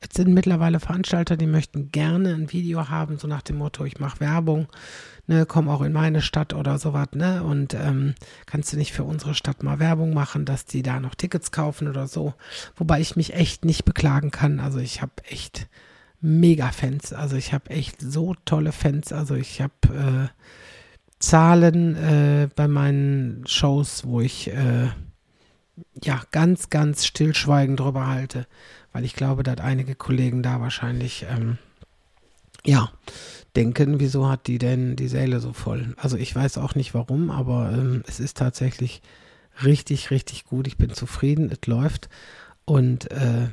Es 0.09 0.15
sind 0.15 0.33
mittlerweile 0.33 0.79
Veranstalter, 0.79 1.37
die 1.37 1.47
möchten 1.47 1.91
gerne 1.91 2.33
ein 2.33 2.51
Video 2.51 2.89
haben, 2.89 3.17
so 3.17 3.27
nach 3.27 3.41
dem 3.41 3.57
Motto, 3.57 3.85
ich 3.85 3.99
mache 3.99 4.19
Werbung 4.19 4.67
ne, 5.27 5.45
komm 5.45 5.69
auch 5.69 5.81
in 5.81 5.93
meine 5.93 6.21
Stadt 6.21 6.53
oder 6.53 6.77
sowas, 6.77 7.09
ne? 7.13 7.43
Und 7.43 7.73
ähm, 7.73 8.15
kannst 8.45 8.73
du 8.73 8.77
nicht 8.77 8.93
für 8.93 9.03
unsere 9.03 9.35
Stadt 9.35 9.63
mal 9.63 9.79
Werbung 9.79 10.13
machen, 10.13 10.45
dass 10.45 10.65
die 10.65 10.83
da 10.83 10.99
noch 10.99 11.15
Tickets 11.15 11.51
kaufen 11.51 11.87
oder 11.87 12.07
so. 12.07 12.33
Wobei 12.75 13.01
ich 13.01 13.15
mich 13.15 13.33
echt 13.33 13.65
nicht 13.65 13.85
beklagen 13.85 14.31
kann. 14.31 14.59
Also 14.59 14.79
ich 14.79 15.01
habe 15.01 15.13
echt 15.29 15.67
mega 16.21 16.71
Fans. 16.71 17.13
Also 17.13 17.35
ich 17.35 17.53
habe 17.53 17.69
echt 17.69 18.01
so 18.01 18.35
tolle 18.45 18.71
Fans. 18.71 19.11
Also 19.11 19.35
ich 19.35 19.61
habe 19.61 19.73
äh, 19.89 20.27
Zahlen 21.19 21.95
äh, 21.95 22.49
bei 22.55 22.67
meinen 22.67 23.45
Shows, 23.47 24.05
wo 24.05 24.21
ich 24.21 24.51
äh, 24.51 24.89
ja 26.03 26.21
ganz, 26.31 26.69
ganz 26.69 27.05
stillschweigend 27.05 27.79
drüber 27.79 28.07
halte, 28.07 28.47
weil 28.95 29.03
ich 29.03 29.13
glaube, 29.13 29.43
dass 29.43 29.57
einige 29.57 29.93
Kollegen 29.93 30.41
da 30.41 30.61
wahrscheinlich 30.61 31.25
ähm, 31.29 31.57
ja 32.65 32.89
denken, 33.53 33.99
wieso 33.99 34.29
hat 34.29 34.47
die 34.47 34.57
denn 34.57 34.95
die 34.95 35.09
Säle 35.09 35.41
so 35.41 35.51
voll? 35.51 35.93
Also 35.97 36.15
ich 36.15 36.33
weiß 36.33 36.57
auch 36.59 36.75
nicht 36.75 36.93
warum, 36.93 37.29
aber 37.29 37.73
ähm, 37.73 38.03
es 38.07 38.21
ist 38.21 38.37
tatsächlich 38.37 39.01
richtig, 39.65 40.11
richtig 40.11 40.45
gut. 40.45 40.65
Ich 40.65 40.77
bin 40.77 40.93
zufrieden, 40.93 41.51
es 41.51 41.67
läuft. 41.67 42.07
Und 42.63 43.11
äh, 43.11 43.49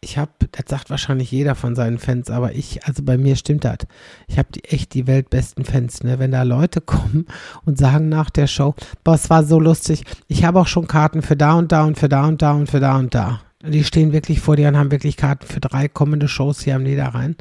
ich 0.00 0.18
habe, 0.18 0.32
das 0.50 0.64
sagt 0.66 0.90
wahrscheinlich 0.90 1.30
jeder 1.30 1.54
von 1.54 1.76
seinen 1.76 2.00
Fans, 2.00 2.28
aber 2.28 2.56
ich, 2.56 2.84
also 2.84 3.04
bei 3.04 3.16
mir 3.16 3.36
stimmt 3.36 3.64
das. 3.64 3.78
Ich 4.26 4.38
habe 4.38 4.48
die, 4.50 4.64
echt 4.64 4.92
die 4.94 5.06
weltbesten 5.06 5.64
Fans, 5.64 6.02
ne? 6.02 6.18
Wenn 6.18 6.32
da 6.32 6.42
Leute 6.42 6.80
kommen 6.84 7.26
und 7.64 7.78
sagen 7.78 8.08
nach 8.08 8.28
der 8.28 8.48
Show, 8.48 8.74
boah, 9.04 9.14
es 9.14 9.30
war 9.30 9.44
so 9.44 9.60
lustig, 9.60 10.02
ich 10.26 10.42
habe 10.42 10.58
auch 10.58 10.66
schon 10.66 10.88
Karten 10.88 11.22
für 11.22 11.36
da 11.36 11.54
und 11.54 11.70
da 11.70 11.84
und 11.84 11.96
für 11.96 12.08
da 12.08 12.26
und 12.26 12.42
da 12.42 12.54
und 12.54 12.68
für 12.68 12.80
da 12.80 12.98
und 12.98 13.14
da. 13.14 13.40
Die 13.66 13.84
stehen 13.84 14.12
wirklich 14.12 14.40
vor 14.40 14.56
dir 14.56 14.68
und 14.68 14.76
haben 14.76 14.90
wirklich 14.90 15.16
Karten 15.16 15.46
für 15.46 15.60
drei 15.60 15.88
kommende 15.88 16.28
Shows 16.28 16.60
hier 16.62 16.76
am 16.76 16.82
Niederrhein. 16.82 17.36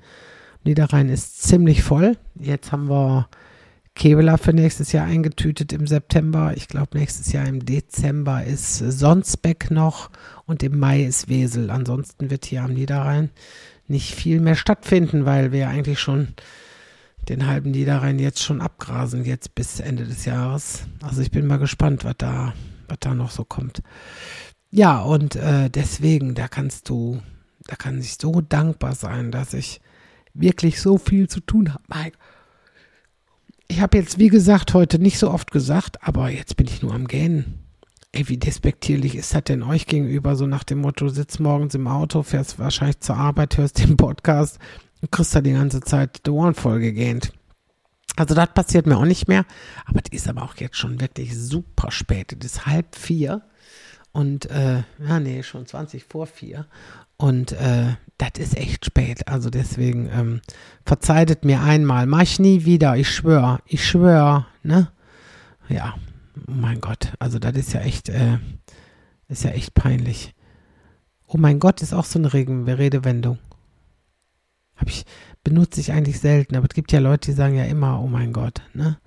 Niederrhein 0.63 1.09
ist 1.09 1.43
ziemlich 1.43 1.83
voll. 1.83 2.17
Jetzt 2.39 2.71
haben 2.71 2.89
wir 2.89 3.27
Kevela 3.95 4.37
für 4.37 4.53
nächstes 4.53 4.93
Jahr 4.93 5.05
eingetütet 5.05 5.73
im 5.73 5.85
September. 5.85 6.53
Ich 6.55 6.69
glaube, 6.69 6.97
nächstes 6.97 7.33
Jahr 7.33 7.45
im 7.45 7.65
Dezember 7.65 8.43
ist 8.43 8.77
Sonsbeck 8.77 9.69
noch 9.69 10.09
und 10.45 10.63
im 10.63 10.79
Mai 10.79 11.03
ist 11.03 11.27
Wesel. 11.27 11.69
Ansonsten 11.69 12.29
wird 12.29 12.45
hier 12.45 12.63
am 12.63 12.73
Niederrhein 12.73 13.29
nicht 13.87 14.15
viel 14.15 14.39
mehr 14.39 14.55
stattfinden, 14.55 15.25
weil 15.25 15.51
wir 15.51 15.67
eigentlich 15.67 15.99
schon 15.99 16.29
den 17.29 17.47
halben 17.47 17.71
Niederrhein 17.71 18.17
jetzt 18.17 18.41
schon 18.41 18.61
abgrasen, 18.61 19.25
jetzt 19.25 19.55
bis 19.55 19.81
Ende 19.81 20.05
des 20.05 20.23
Jahres. 20.23 20.83
Also 21.01 21.21
ich 21.21 21.31
bin 21.31 21.45
mal 21.45 21.59
gespannt, 21.59 22.05
was 22.05 22.15
da, 22.17 22.53
was 22.87 22.97
da 23.01 23.13
noch 23.13 23.31
so 23.31 23.43
kommt. 23.43 23.81
Ja, 24.75 25.01
und 25.01 25.35
äh, 25.35 25.69
deswegen, 25.69 26.33
da 26.33 26.47
kannst 26.47 26.89
du, 26.89 27.21
da 27.67 27.75
kann 27.75 27.99
ich 27.99 28.15
so 28.19 28.41
dankbar 28.41 28.95
sein, 28.95 29.29
dass 29.29 29.53
ich 29.53 29.81
wirklich 30.33 30.81
so 30.81 30.97
viel 30.97 31.29
zu 31.29 31.41
tun 31.41 31.75
habe. 31.75 31.83
Mike. 31.93 32.17
Ich 33.67 33.81
habe 33.81 33.99
jetzt, 33.99 34.17
wie 34.17 34.29
gesagt, 34.29 34.73
heute 34.73 34.97
nicht 34.97 35.19
so 35.19 35.29
oft 35.29 35.51
gesagt, 35.51 36.01
aber 36.01 36.31
jetzt 36.31 36.57
bin 36.57 36.65
ich 36.65 36.81
nur 36.81 36.91
am 36.91 37.05
Gähnen. 37.05 37.59
Ey, 38.13 38.27
wie 38.29 38.37
despektierlich 38.37 39.13
ist 39.13 39.35
das 39.35 39.43
denn 39.43 39.61
euch 39.61 39.85
gegenüber? 39.85 40.35
So 40.35 40.47
nach 40.47 40.63
dem 40.63 40.79
Motto, 40.79 41.07
sitzt 41.07 41.39
morgens 41.39 41.75
im 41.75 41.85
Auto, 41.85 42.23
fährst 42.23 42.57
wahrscheinlich 42.57 42.99
zur 42.99 43.17
Arbeit, 43.17 43.57
hörst 43.57 43.77
den 43.77 43.95
Podcast 43.95 44.57
und 45.01 45.11
kriegst 45.11 45.35
da 45.35 45.41
die 45.41 45.53
ganze 45.53 45.81
Zeit 45.81 46.25
die 46.25 46.31
Ohren 46.31 46.55
voll 46.55 46.79
gegähnt. 46.79 47.31
Also 48.15 48.33
das 48.33 48.51
passiert 48.55 48.87
mir 48.87 48.97
auch 48.97 49.05
nicht 49.05 49.27
mehr, 49.27 49.45
aber 49.85 49.99
es 50.03 50.11
ist 50.11 50.27
aber 50.27 50.41
auch 50.41 50.55
jetzt 50.55 50.77
schon 50.77 50.99
wirklich 50.99 51.37
super 51.37 51.91
spät. 51.91 52.35
Es 52.39 52.53
ist 52.53 52.65
halb 52.65 52.95
vier 52.95 53.43
und, 54.13 54.45
äh, 54.51 54.83
ja, 54.99 55.19
nee, 55.19 55.41
schon 55.41 55.65
20 55.65 56.03
vor 56.03 56.27
vier. 56.27 56.67
Und 57.17 57.51
äh, 57.53 57.95
das 58.17 58.31
ist 58.37 58.55
echt 58.55 58.85
spät. 58.85 59.27
Also 59.27 59.49
deswegen 59.49 60.07
ähm, 60.13 60.41
verzeiht 60.85 61.43
mir 61.43 61.61
einmal. 61.61 62.05
Mach 62.05 62.21
ich 62.21 62.39
nie 62.39 62.63
wieder. 62.63 62.95
Ich 62.95 63.09
schwör. 63.09 63.59
Ich 63.65 63.85
schwör. 63.85 64.47
Ne? 64.61 64.91
Ja. 65.67 65.95
Oh 66.47 66.51
mein 66.51 66.79
Gott. 66.79 67.11
Also 67.17 67.39
das 67.39 67.55
ist 67.55 67.73
ja 67.73 67.81
echt, 67.81 68.09
äh, 68.09 68.37
ist 69.29 69.43
ja 69.43 69.51
echt 69.51 69.73
peinlich. 69.73 70.35
Oh 71.25 71.37
mein 71.37 71.59
Gott 71.59 71.81
ist 71.81 71.93
auch 71.93 72.05
so 72.05 72.19
eine 72.19 72.33
Redewendung. 72.33 73.39
Hab 74.75 74.89
ich, 74.89 75.05
benutze 75.43 75.79
ich 75.79 75.91
eigentlich 75.91 76.19
selten, 76.19 76.55
aber 76.55 76.67
es 76.69 76.75
gibt 76.75 76.91
ja 76.91 76.99
Leute, 76.99 77.31
die 77.31 77.35
sagen 77.35 77.55
ja 77.55 77.65
immer, 77.65 77.99
oh 78.01 78.07
mein 78.07 78.33
Gott, 78.33 78.61
ne? 78.73 78.97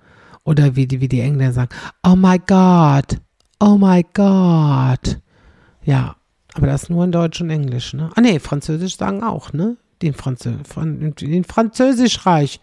Oder 0.43 0.75
wie 0.75 0.87
die, 0.87 1.01
wie 1.01 1.09
die 1.09 1.21
Engländer 1.21 1.53
sagen, 1.53 1.75
oh 2.03 2.15
my 2.15 2.39
God, 2.39 3.21
oh 3.59 3.77
my 3.77 4.03
God. 4.13 5.19
Ja, 5.83 6.15
aber 6.53 6.67
das 6.67 6.89
nur 6.89 7.03
in 7.03 7.11
Deutsch 7.11 7.41
und 7.41 7.49
Englisch, 7.49 7.93
ne? 7.93 8.09
Ah, 8.15 8.21
nee, 8.21 8.39
Französisch 8.39 8.97
sagen 8.97 9.23
auch, 9.23 9.53
ne? 9.53 9.77
Den, 10.01 10.13
Franzö 10.13 10.53
Fran 10.63 11.15
den 11.19 11.43
Französischreich, 11.43 12.59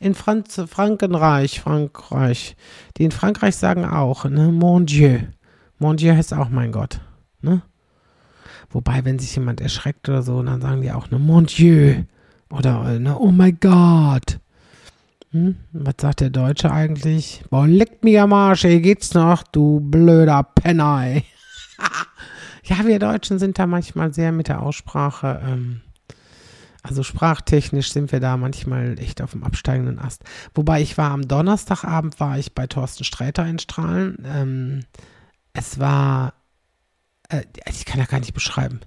in 0.00 0.14
Franz 0.14 0.60
Frankenreich, 0.66 1.60
Frankreich. 1.60 2.56
Die 2.96 3.04
in 3.04 3.10
Frankreich 3.10 3.56
sagen 3.56 3.84
auch, 3.84 4.24
ne? 4.24 4.52
Mon 4.52 4.86
Dieu. 4.86 5.20
Mon 5.78 5.96
Dieu 5.96 6.14
heißt 6.14 6.32
auch 6.34 6.48
mein 6.48 6.72
Gott, 6.72 7.00
ne? 7.40 7.62
Wobei, 8.70 9.04
wenn 9.04 9.18
sich 9.18 9.34
jemand 9.34 9.60
erschreckt 9.60 10.08
oder 10.08 10.22
so, 10.22 10.42
dann 10.42 10.60
sagen 10.60 10.82
die 10.82 10.92
auch, 10.92 11.10
ne? 11.10 11.18
Mon 11.18 11.46
Dieu. 11.46 12.04
Oder, 12.50 12.98
ne? 12.98 13.18
Oh 13.18 13.30
mein 13.30 13.58
Gott. 13.60 14.40
Hm? 15.30 15.56
Was 15.72 15.94
sagt 16.00 16.20
der 16.20 16.30
Deutsche 16.30 16.70
eigentlich? 16.70 17.42
Boah, 17.50 17.66
leck 17.66 18.02
mich 18.02 18.18
am 18.18 18.32
Arsch, 18.32 18.64
ey, 18.64 18.80
geht's 18.80 19.12
noch, 19.14 19.42
du 19.42 19.80
blöder 19.80 20.42
Penner, 20.42 21.22
Ja, 22.64 22.84
wir 22.84 22.98
Deutschen 22.98 23.38
sind 23.38 23.58
da 23.58 23.66
manchmal 23.66 24.12
sehr 24.12 24.30
mit 24.30 24.48
der 24.48 24.62
Aussprache, 24.62 25.40
ähm, 25.46 25.80
also 26.82 27.02
sprachtechnisch 27.02 27.92
sind 27.92 28.12
wir 28.12 28.20
da 28.20 28.36
manchmal 28.36 28.98
echt 28.98 29.20
auf 29.20 29.32
dem 29.32 29.42
absteigenden 29.42 29.98
Ast. 29.98 30.22
Wobei 30.54 30.80
ich 30.80 30.96
war 30.96 31.10
am 31.10 31.26
Donnerstagabend, 31.26 32.20
war 32.20 32.38
ich 32.38 32.54
bei 32.54 32.66
Thorsten 32.66 33.04
Sträter 33.04 33.46
in 33.46 33.58
Strahlen. 33.58 34.18
Ähm, 34.24 34.80
es 35.52 35.78
war, 35.78 36.34
äh, 37.28 37.42
ich 37.68 37.84
kann 37.84 38.00
ja 38.00 38.06
gar 38.06 38.20
nicht 38.20 38.34
beschreiben. 38.34 38.80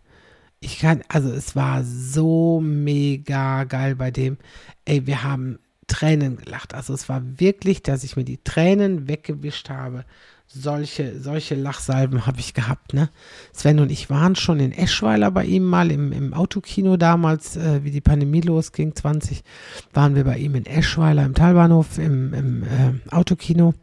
Ich 0.59 0.79
kann, 0.79 1.01
also 1.09 1.31
es 1.31 1.55
war 1.55 1.83
so 1.83 2.61
mega 2.61 3.65
geil 3.65 3.95
bei 3.95 4.11
dem. 4.11 4.37
Ey, 4.85 5.05
wir 5.05 5.23
haben 5.23 5.59
Tränen 5.91 6.37
gelacht. 6.37 6.73
Also 6.73 6.93
es 6.93 7.09
war 7.09 7.21
wirklich, 7.37 7.83
dass 7.83 8.05
ich 8.05 8.15
mir 8.15 8.23
die 8.23 8.41
Tränen 8.41 9.09
weggewischt 9.09 9.69
habe. 9.69 10.05
Solche, 10.47 11.19
solche 11.19 11.55
Lachsalben 11.55 12.25
habe 12.27 12.39
ich 12.39 12.53
gehabt, 12.53 12.93
ne? 12.93 13.09
Sven 13.51 13.79
und 13.79 13.91
ich 13.91 14.09
waren 14.09 14.35
schon 14.35 14.59
in 14.59 14.71
Eschweiler 14.71 15.31
bei 15.31 15.45
ihm 15.45 15.63
mal 15.63 15.91
im, 15.91 16.11
im 16.11 16.33
Autokino 16.33 16.95
damals, 16.97 17.57
äh, 17.57 17.83
wie 17.83 17.91
die 17.91 18.01
Pandemie 18.01 18.41
losging, 18.41 18.95
20, 18.95 19.43
waren 19.93 20.15
wir 20.15 20.23
bei 20.23 20.37
ihm 20.37 20.55
in 20.55 20.65
Eschweiler 20.65 21.25
im 21.25 21.35
Talbahnhof 21.35 21.97
im, 21.97 22.33
im 22.33 22.63
äh, 22.63 23.13
Autokino. 23.13 23.73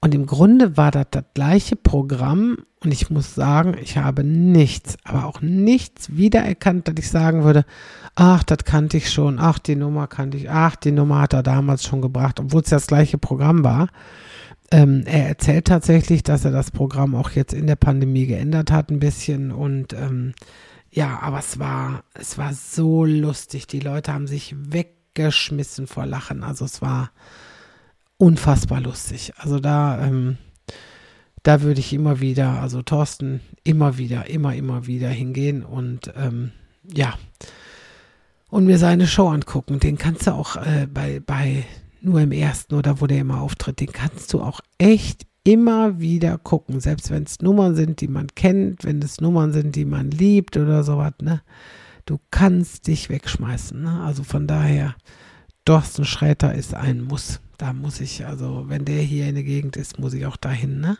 Und 0.00 0.14
im 0.14 0.26
Grunde 0.26 0.76
war 0.76 0.90
das 0.90 1.06
das 1.10 1.24
gleiche 1.34 1.74
Programm 1.74 2.58
und 2.84 2.92
ich 2.92 3.10
muss 3.10 3.34
sagen, 3.34 3.76
ich 3.80 3.96
habe 3.96 4.22
nichts, 4.22 4.96
aber 5.02 5.26
auch 5.26 5.40
nichts 5.40 6.16
wiedererkannt, 6.16 6.86
dass 6.86 6.94
ich 6.98 7.10
sagen 7.10 7.42
würde, 7.42 7.64
ach, 8.20 8.42
das 8.42 8.64
kannte 8.64 8.96
ich 8.96 9.10
schon, 9.10 9.38
ach, 9.38 9.58
die 9.58 9.76
Nummer 9.76 10.08
kannte 10.08 10.36
ich, 10.36 10.50
ach, 10.50 10.74
die 10.76 10.90
Nummer 10.90 11.20
hat 11.20 11.34
er 11.34 11.42
damals 11.42 11.84
schon 11.84 12.02
gebracht, 12.02 12.40
obwohl 12.40 12.62
es 12.62 12.70
ja 12.70 12.76
das 12.76 12.88
gleiche 12.88 13.16
Programm 13.16 13.62
war. 13.62 13.88
Ähm, 14.70 15.04
er 15.06 15.28
erzählt 15.28 15.66
tatsächlich, 15.66 16.24
dass 16.24 16.44
er 16.44 16.50
das 16.50 16.70
Programm 16.70 17.14
auch 17.14 17.30
jetzt 17.30 17.54
in 17.54 17.66
der 17.66 17.76
Pandemie 17.76 18.26
geändert 18.26 18.70
hat 18.70 18.90
ein 18.90 18.98
bisschen 18.98 19.52
und 19.52 19.92
ähm, 19.92 20.34
ja, 20.90 21.20
aber 21.20 21.38
es 21.38 21.58
war, 21.58 22.02
es 22.14 22.38
war 22.38 22.52
so 22.54 23.04
lustig. 23.04 23.66
Die 23.66 23.80
Leute 23.80 24.12
haben 24.12 24.26
sich 24.26 24.54
weggeschmissen 24.58 25.86
vor 25.86 26.06
Lachen. 26.06 26.42
Also 26.42 26.64
es 26.64 26.82
war, 26.82 27.10
unfassbar 28.18 28.80
lustig. 28.80 29.32
Also 29.38 29.60
da, 29.60 30.04
ähm, 30.04 30.36
da 31.44 31.62
würde 31.62 31.80
ich 31.80 31.92
immer 31.92 32.20
wieder, 32.20 32.60
also 32.60 32.82
Thorsten, 32.82 33.40
immer 33.64 33.96
wieder, 33.96 34.28
immer, 34.28 34.54
immer 34.54 34.86
wieder 34.86 35.08
hingehen 35.08 35.64
und 35.64 36.12
ähm, 36.16 36.52
ja, 36.84 37.14
und 38.48 38.64
mir 38.66 38.78
seine 38.78 39.06
Show 39.06 39.28
angucken. 39.28 39.80
Den 39.80 39.98
kannst 39.98 40.26
du 40.26 40.32
auch 40.32 40.56
äh, 40.56 40.86
bei, 40.92 41.20
bei 41.24 41.64
nur 42.00 42.20
im 42.20 42.32
ersten 42.32 42.74
oder 42.74 43.00
wo 43.00 43.06
der 43.06 43.20
immer 43.20 43.40
auftritt, 43.40 43.80
den 43.80 43.92
kannst 43.92 44.32
du 44.32 44.40
auch 44.40 44.60
echt 44.78 45.26
immer 45.44 45.98
wieder 45.98 46.36
gucken, 46.38 46.80
selbst 46.80 47.10
wenn 47.10 47.22
es 47.22 47.40
Nummern 47.40 47.74
sind, 47.74 48.00
die 48.00 48.08
man 48.08 48.28
kennt, 48.34 48.84
wenn 48.84 49.00
es 49.00 49.20
Nummern 49.20 49.52
sind, 49.52 49.76
die 49.76 49.84
man 49.84 50.10
liebt 50.10 50.56
oder 50.56 50.84
sowas, 50.84 51.14
ne? 51.22 51.42
Du 52.04 52.18
kannst 52.30 52.86
dich 52.86 53.08
wegschmeißen, 53.08 53.80
ne? 53.80 54.02
Also 54.02 54.24
von 54.24 54.46
daher, 54.46 54.94
Thorsten 55.64 56.04
Schräter 56.04 56.54
ist 56.54 56.74
ein 56.74 57.02
Muss. 57.02 57.40
Da 57.58 57.72
muss 57.72 58.00
ich, 58.00 58.24
also 58.24 58.64
wenn 58.68 58.84
der 58.84 59.02
hier 59.02 59.26
in 59.26 59.34
der 59.34 59.44
Gegend 59.44 59.76
ist, 59.76 59.98
muss 59.98 60.14
ich 60.14 60.26
auch 60.26 60.36
dahin, 60.36 60.80
ne? 60.80 60.98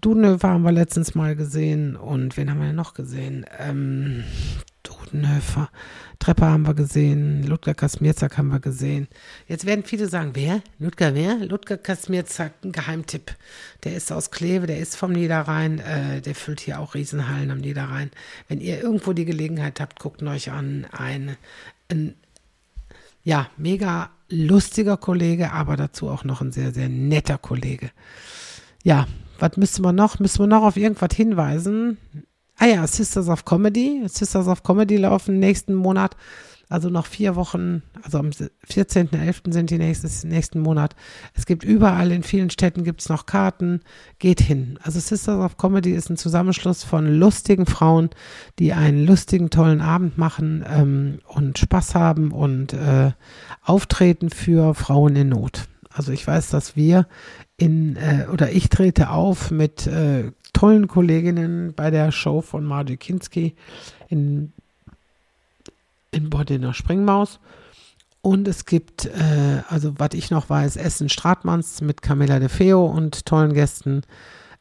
Dudenhöfer 0.00 0.48
haben 0.48 0.64
wir 0.64 0.72
letztens 0.72 1.14
mal 1.14 1.36
gesehen 1.36 1.96
und 1.96 2.36
wen 2.36 2.50
haben 2.50 2.60
wir 2.60 2.72
noch 2.72 2.94
gesehen? 2.94 3.46
Ähm, 3.58 4.24
Dudenhöfer, 4.84 5.70
Trepper 6.20 6.46
haben 6.46 6.66
wir 6.66 6.74
gesehen, 6.74 7.42
Ludger 7.42 7.74
Kasmierzak 7.74 8.38
haben 8.38 8.48
wir 8.48 8.60
gesehen. 8.60 9.08
Jetzt 9.48 9.66
werden 9.66 9.84
viele 9.84 10.08
sagen, 10.08 10.30
wer? 10.34 10.62
Ludger 10.78 11.14
wer? 11.14 11.36
Ludger 11.36 11.76
Kasmierzak, 11.76 12.52
ein 12.64 12.72
Geheimtipp. 12.72 13.34
Der 13.82 13.96
ist 13.96 14.12
aus 14.12 14.30
Kleve, 14.30 14.66
der 14.66 14.78
ist 14.78 14.96
vom 14.96 15.12
Niederrhein, 15.12 15.80
äh, 15.80 16.20
der 16.20 16.34
füllt 16.34 16.60
hier 16.60 16.80
auch 16.80 16.94
Riesenhallen 16.94 17.50
am 17.50 17.58
Niederrhein. 17.58 18.10
Wenn 18.48 18.60
ihr 18.60 18.80
irgendwo 18.80 19.12
die 19.12 19.24
Gelegenheit 19.24 19.80
habt, 19.80 19.98
guckt 19.98 20.22
euch 20.22 20.50
an, 20.50 20.86
ein, 20.92 21.36
ein 21.90 22.14
ja, 23.24 23.48
mega 23.56 24.10
lustiger 24.28 24.96
Kollege, 24.96 25.52
aber 25.52 25.76
dazu 25.76 26.08
auch 26.08 26.24
noch 26.24 26.40
ein 26.40 26.52
sehr, 26.52 26.72
sehr 26.72 26.88
netter 26.88 27.38
Kollege. 27.38 27.90
Ja, 28.82 29.06
was 29.38 29.56
müsste 29.56 29.82
man 29.82 29.96
noch? 29.96 30.18
Müssen 30.20 30.40
wir 30.40 30.46
noch 30.46 30.62
auf 30.62 30.76
irgendwas 30.76 31.14
hinweisen? 31.14 31.98
Ah 32.56 32.66
ja, 32.66 32.86
Sisters 32.86 33.28
of 33.28 33.44
Comedy. 33.44 34.02
Sisters 34.06 34.46
of 34.46 34.62
Comedy 34.62 34.96
laufen 34.96 35.38
nächsten 35.38 35.74
Monat. 35.74 36.16
Also 36.70 36.88
noch 36.88 37.06
vier 37.06 37.36
Wochen, 37.36 37.82
also 38.02 38.18
am 38.18 38.30
14.11. 38.30 39.52
sind 39.52 39.70
die 39.70 39.76
nächstes, 39.76 40.24
nächsten 40.24 40.60
Monat. 40.60 40.96
Es 41.34 41.44
gibt 41.44 41.62
überall 41.62 42.10
in 42.10 42.22
vielen 42.22 42.48
Städten 42.48 42.84
gibt 42.84 43.02
es 43.02 43.08
noch 43.08 43.26
Karten. 43.26 43.80
Geht 44.18 44.40
hin. 44.40 44.78
Also 44.82 44.98
Sisters 44.98 45.44
of 45.44 45.58
Comedy 45.58 45.92
ist 45.92 46.08
ein 46.08 46.16
Zusammenschluss 46.16 46.82
von 46.82 47.06
lustigen 47.06 47.66
Frauen, 47.66 48.10
die 48.58 48.72
einen 48.72 49.04
lustigen, 49.04 49.50
tollen 49.50 49.82
Abend 49.82 50.16
machen 50.16 50.64
ähm, 50.66 51.18
und 51.26 51.58
Spaß 51.58 51.94
haben 51.94 52.32
und 52.32 52.72
äh, 52.72 53.12
auftreten 53.62 54.30
für 54.30 54.74
Frauen 54.74 55.16
in 55.16 55.28
Not. 55.28 55.68
Also 55.90 56.12
ich 56.12 56.26
weiß, 56.26 56.48
dass 56.48 56.76
wir 56.76 57.06
in, 57.56 57.96
äh, 57.96 58.26
oder 58.32 58.50
ich 58.50 58.68
trete 58.68 59.10
auf 59.10 59.50
mit 59.50 59.86
äh, 59.86 60.32
tollen 60.54 60.88
Kolleginnen 60.88 61.74
bei 61.74 61.90
der 61.90 62.10
Show 62.10 62.40
von 62.40 62.64
Margie 62.64 62.96
Kinski 62.96 63.54
in 64.08 64.54
in 66.14 66.30
Bordener 66.30 66.72
Springmaus. 66.72 67.40
Und 68.22 68.48
es 68.48 68.64
gibt, 68.64 69.04
äh, 69.04 69.62
also 69.68 69.92
was 69.98 70.10
ich 70.14 70.30
noch 70.30 70.48
weiß, 70.48 70.76
Essen 70.76 71.10
Stratmanns 71.10 71.82
mit 71.82 72.00
Camilla 72.00 72.38
de 72.38 72.48
Feo 72.48 72.86
und 72.86 73.26
tollen 73.26 73.52
Gästen. 73.52 74.02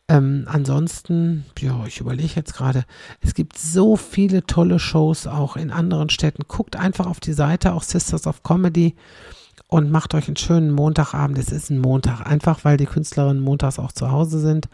Ähm, 0.10 0.45
ansonsten, 0.47 1.45
ja, 1.60 1.86
ich 1.86 2.01
überlege 2.01 2.34
jetzt 2.36 2.56
gerade, 2.56 2.84
es 3.21 3.34
gibt 3.34 3.58
so 3.58 3.95
viele 3.95 4.45
tolle 4.45 4.79
Shows 4.79 5.27
auch 5.27 5.56
in 5.56 5.71
anderen 5.71 6.10
Städten. 6.10 6.43
Guckt 6.49 6.75
einfach 6.75 7.06
auf 7.06 7.21
die 7.21 7.32
Seite, 7.32 7.71
auch 7.71 7.84
Sisters 7.84 8.27
of 8.27 8.43
Comedy 8.43 8.95
und 9.67 9.89
macht 9.91 10.13
euch 10.13 10.27
einen 10.27 10.36
schönen 10.36 10.71
Montagabend. 10.71 11.38
Es 11.38 11.53
ist 11.53 11.69
ein 11.69 11.79
Montag, 11.79 12.19
einfach 12.19 12.65
weil 12.65 12.75
die 12.75 12.86
Künstlerinnen 12.86 13.41
montags 13.41 13.79
auch 13.79 13.93
zu 13.93 14.12
Hause 14.12 14.39
sind 14.39 14.67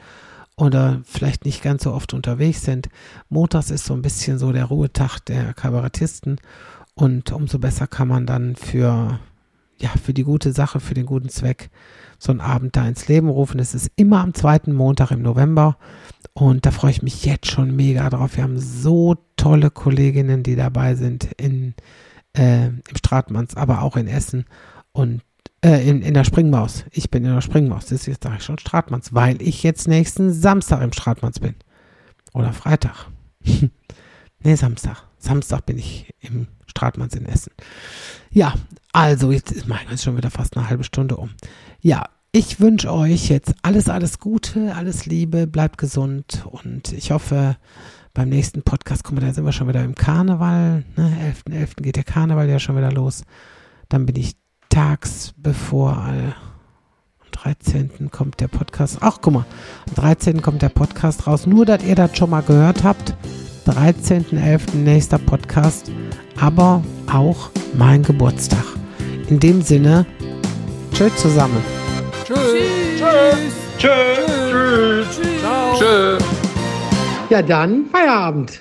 oder 0.60 1.02
vielleicht 1.06 1.46
nicht 1.46 1.64
ganz 1.64 1.84
so 1.84 1.94
oft 1.94 2.14
unterwegs 2.14 2.64
sind. 2.64 2.90
Montags 3.30 3.72
ist 3.72 3.86
so 3.86 3.94
ein 3.94 4.02
bisschen 4.02 4.38
so 4.38 4.52
der 4.52 4.66
Ruhetag 4.66 5.20
der 5.22 5.54
Kabarettisten 5.54 6.40
und 6.96 7.32
umso 7.32 7.60
besser 7.60 7.88
kann 7.88 8.10
man 8.10 8.26
dann 8.26 8.58
für, 8.58 9.20
ja, 9.80 9.90
für 10.04 10.14
die 10.14 10.26
gute 10.26 10.52
Sache, 10.52 10.82
für 10.82 10.94
den 10.94 11.06
guten 11.06 11.30
Zweck 11.30 11.70
so 12.18 12.34
einen 12.34 12.42
Abend 12.42 12.76
da 12.76 12.86
ins 12.86 13.08
Leben 13.08 13.30
rufen. 13.30 13.60
Es 13.60 13.74
ist 13.74 13.90
immer 13.96 14.20
am 14.20 14.34
zweiten 14.34 14.74
Montag 14.74 15.12
im 15.12 15.22
November 15.22 15.78
und 16.34 16.66
da 16.66 16.72
freue 16.72 16.92
ich 16.92 17.02
mich 17.02 17.24
jetzt 17.24 17.48
schon 17.48 17.74
mega 17.74 18.10
drauf. 18.10 18.36
Wir 18.36 18.44
haben 18.44 18.60
so 18.60 19.16
tolle 19.38 19.72
Kolleginnen, 19.72 20.44
die 20.44 20.58
dabei 20.58 20.96
sind 20.96 21.30
in, 21.38 21.74
äh, 22.36 22.68
im 22.68 22.98
Stratmanns, 22.98 23.56
aber 23.56 23.82
auch 23.82 23.96
in 23.96 24.08
Essen 24.08 24.44
und 24.92 25.22
äh, 25.64 25.88
in, 25.88 26.02
in 26.02 26.14
der 26.14 26.24
Springmaus. 26.24 26.86
Ich 26.92 27.10
bin 27.10 27.26
in 27.26 27.34
der 27.34 27.42
Springmaus. 27.42 27.86
Das 27.86 28.02
ist 28.02 28.06
jetzt 28.08 28.26
ich 28.26 28.44
schon 28.44 28.60
Stratmanns, 28.60 29.14
weil 29.14 29.42
ich 29.42 29.64
jetzt 29.64 29.88
nächsten 29.88 30.32
Samstag 30.32 30.82
im 30.82 30.94
Stratmanns 30.94 31.40
bin. 31.40 31.56
Oder 32.34 32.54
Freitag. 32.54 33.08
nee, 34.44 34.56
Samstag. 34.56 35.04
Samstag 35.18 35.66
bin 35.66 35.78
ich 35.78 36.14
im 36.22 36.48
Stratmanns 36.66 37.16
in 37.16 37.26
Essen. 37.26 37.52
Ja, 38.32 38.54
also 38.94 39.32
jetzt 39.32 39.52
ist 39.52 39.68
mein 39.68 39.98
schon 39.98 40.18
wieder 40.18 40.32
fast 40.32 40.56
eine 40.56 40.70
halbe 40.70 40.84
Stunde 40.84 41.18
um. 41.18 41.32
Ja, 41.82 42.06
ich 42.32 42.60
wünsche 42.60 42.94
euch 42.94 43.30
jetzt 43.30 43.56
alles, 43.64 43.90
alles 43.90 44.20
Gute, 44.20 44.76
alles 44.76 45.06
Liebe, 45.06 45.48
bleibt 45.48 45.78
gesund 45.78 46.46
und 46.46 46.94
ich 46.94 47.12
hoffe, 47.12 47.58
beim 48.14 48.30
nächsten 48.30 48.62
Podcast, 48.62 49.04
guck 49.04 49.16
mal, 49.16 49.26
da 49.26 49.34
sind 49.34 49.46
wir 49.46 49.52
schon 49.52 49.68
wieder 49.68 49.84
im 49.84 49.96
Karneval. 49.96 50.84
Ne? 50.96 51.34
11.11. 51.48 51.64
.11. 51.64 51.84
geht 51.84 51.96
der 51.96 52.04
Karneval 52.04 52.50
ja 52.50 52.60
schon 52.60 52.78
wieder 52.78 52.92
los. 52.92 53.24
Dann 53.88 54.06
bin 54.06 54.16
ich 54.16 54.36
tags 54.70 55.34
bevor 55.38 55.92
am 55.98 56.34
13. 57.32 58.12
kommt 58.12 58.40
der 58.40 58.48
Podcast. 58.48 58.98
Ach, 59.02 59.20
guck 59.22 59.34
mal, 59.34 59.46
am 59.88 59.96
13. 59.96 60.42
kommt 60.42 60.62
der 60.62 60.70
Podcast 60.70 61.28
raus. 61.28 61.46
Nur, 61.46 61.66
dass 61.66 61.84
ihr 61.84 61.96
das 61.96 62.18
schon 62.18 62.30
mal 62.30 62.42
gehört 62.42 62.84
habt. 62.84 63.14
13.11. 63.68 64.76
nächster 64.76 65.18
Podcast, 65.18 65.92
aber 66.40 66.84
auch 67.12 67.50
mein 67.74 68.04
Geburtstag. 68.04 68.64
In 69.28 69.40
dem 69.40 69.62
Sinne, 69.62 70.06
tschüss 70.94 71.16
zusammen. 71.18 71.64
Tschüss. 72.26 72.40
Tschüss. 72.98 73.54
Tschüss. 73.78 73.92
Tschüss. 74.50 75.20
Tschüss. 75.22 75.80
Tschüss. 75.80 76.24
Ja, 77.30 77.42
dann 77.44 77.86
Feierabend. 77.92 78.60